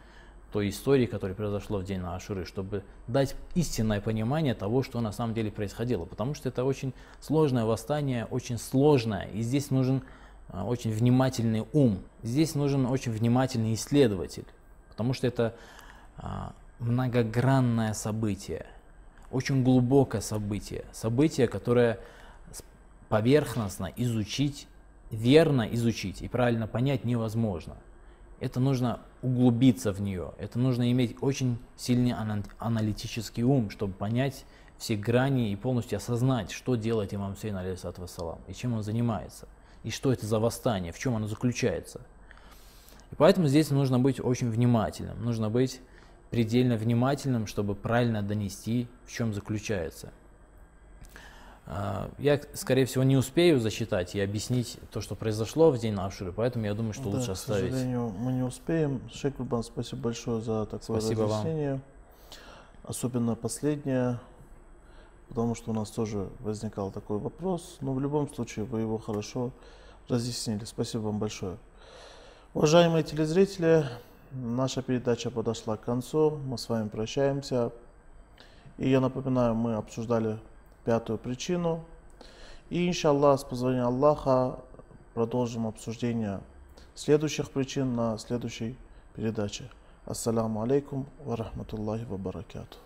той 0.52 0.68
истории, 0.68 1.06
которая 1.06 1.34
произошла 1.34 1.78
в 1.80 1.84
день 1.84 1.98
на 1.98 2.14
Ашуры, 2.14 2.44
чтобы 2.44 2.84
дать 3.08 3.34
истинное 3.56 4.00
понимание 4.00 4.54
того, 4.54 4.84
что 4.84 5.00
на 5.00 5.10
самом 5.10 5.34
деле 5.34 5.50
происходило. 5.50 6.04
Потому 6.04 6.34
что 6.34 6.48
это 6.48 6.64
очень 6.64 6.92
сложное 7.20 7.64
восстание, 7.64 8.26
очень 8.26 8.58
сложное, 8.58 9.24
и 9.32 9.42
здесь 9.42 9.72
нужен 9.72 10.04
а, 10.50 10.64
очень 10.64 10.92
внимательный 10.92 11.66
ум, 11.72 11.98
здесь 12.22 12.54
нужен 12.54 12.86
очень 12.86 13.10
внимательный 13.10 13.74
исследователь, 13.74 14.44
потому 14.90 15.12
что 15.12 15.26
это 15.26 15.56
а, 16.18 16.52
многогранное 16.78 17.92
событие, 17.92 18.66
очень 19.32 19.64
глубокое 19.64 20.20
событие, 20.20 20.84
событие, 20.92 21.48
которое 21.48 21.98
поверхностно 23.08 23.92
изучить, 23.96 24.68
верно 25.10 25.62
изучить 25.72 26.22
и 26.22 26.28
правильно 26.28 26.66
понять 26.66 27.04
невозможно. 27.04 27.76
Это 28.40 28.60
нужно 28.60 29.00
углубиться 29.22 29.92
в 29.92 30.00
нее, 30.00 30.32
это 30.38 30.58
нужно 30.58 30.90
иметь 30.92 31.16
очень 31.20 31.58
сильный 31.76 32.14
аналитический 32.58 33.42
ум, 33.42 33.70
чтобы 33.70 33.94
понять 33.94 34.44
все 34.76 34.96
грани 34.96 35.52
и 35.52 35.56
полностью 35.56 35.96
осознать, 35.96 36.50
что 36.50 36.74
делает 36.74 37.14
имам 37.14 37.36
Сейн, 37.36 37.56
алейхиссалату 37.56 38.02
вассалам, 38.02 38.40
и 38.48 38.54
чем 38.54 38.74
он 38.74 38.82
занимается, 38.82 39.48
и 39.82 39.90
что 39.90 40.12
это 40.12 40.26
за 40.26 40.38
восстание, 40.40 40.92
в 40.92 40.98
чем 40.98 41.14
оно 41.14 41.26
заключается. 41.26 42.00
И 43.12 43.14
поэтому 43.14 43.46
здесь 43.46 43.70
нужно 43.70 43.98
быть 43.98 44.22
очень 44.22 44.50
внимательным, 44.50 45.22
нужно 45.24 45.48
быть 45.48 45.80
предельно 46.30 46.76
внимательным, 46.76 47.46
чтобы 47.46 47.74
правильно 47.74 48.22
донести, 48.22 48.88
в 49.06 49.12
чем 49.12 49.32
заключается– 49.32 50.12
я, 51.66 52.40
скорее 52.52 52.84
всего, 52.84 53.04
не 53.04 53.16
успею 53.16 53.58
засчитать 53.58 54.14
и 54.14 54.20
объяснить 54.20 54.78
то, 54.90 55.00
что 55.00 55.14
произошло 55.14 55.70
в 55.70 55.78
день 55.78 55.94
Авшуры, 55.94 56.32
поэтому 56.32 56.66
я 56.66 56.74
думаю, 56.74 56.92
что 56.92 57.10
да, 57.10 57.16
лучше 57.16 57.30
оставить. 57.30 57.70
К 57.70 57.72
сожалению, 57.72 58.10
мы 58.10 58.32
не 58.32 58.42
успеем. 58.42 59.00
Шейх 59.10 59.36
Курбан, 59.36 59.62
спасибо 59.62 60.02
большое 60.02 60.42
за 60.42 60.66
такое 60.66 61.00
спасибо 61.00 61.24
разъяснение. 61.24 61.72
Вам. 61.72 61.82
Особенно 62.84 63.34
последнее, 63.34 64.20
потому 65.28 65.54
что 65.54 65.70
у 65.70 65.74
нас 65.74 65.90
тоже 65.90 66.28
возникал 66.40 66.90
такой 66.90 67.18
вопрос. 67.18 67.78
Но 67.80 67.94
в 67.94 68.00
любом 68.00 68.32
случае 68.32 68.66
вы 68.66 68.80
его 68.80 68.98
хорошо 68.98 69.50
разъяснили. 70.08 70.64
Спасибо 70.66 71.02
вам 71.02 71.18
большое. 71.18 71.56
Уважаемые 72.52 73.04
телезрители, 73.04 73.86
наша 74.32 74.82
передача 74.82 75.30
подошла 75.30 75.78
к 75.78 75.80
концу. 75.80 76.38
Мы 76.44 76.58
с 76.58 76.68
вами 76.68 76.88
прощаемся. 76.88 77.72
И 78.76 78.90
я 78.90 79.00
напоминаю, 79.00 79.54
мы 79.54 79.76
обсуждали 79.76 80.38
пятую 80.84 81.18
причину. 81.18 81.84
И, 82.70 82.88
иншаллах, 82.88 83.40
с 83.40 83.44
позволения 83.44 83.84
Аллаха, 83.84 84.58
продолжим 85.14 85.66
обсуждение 85.66 86.40
следующих 86.94 87.50
причин 87.50 87.94
на 87.94 88.18
следующей 88.18 88.76
передаче. 89.14 89.70
Ассаламу 90.06 90.62
алейкум 90.62 91.06
ва 91.24 91.36
рахматуллахи 91.36 92.04
ва 92.04 92.16
баракату. 92.16 92.78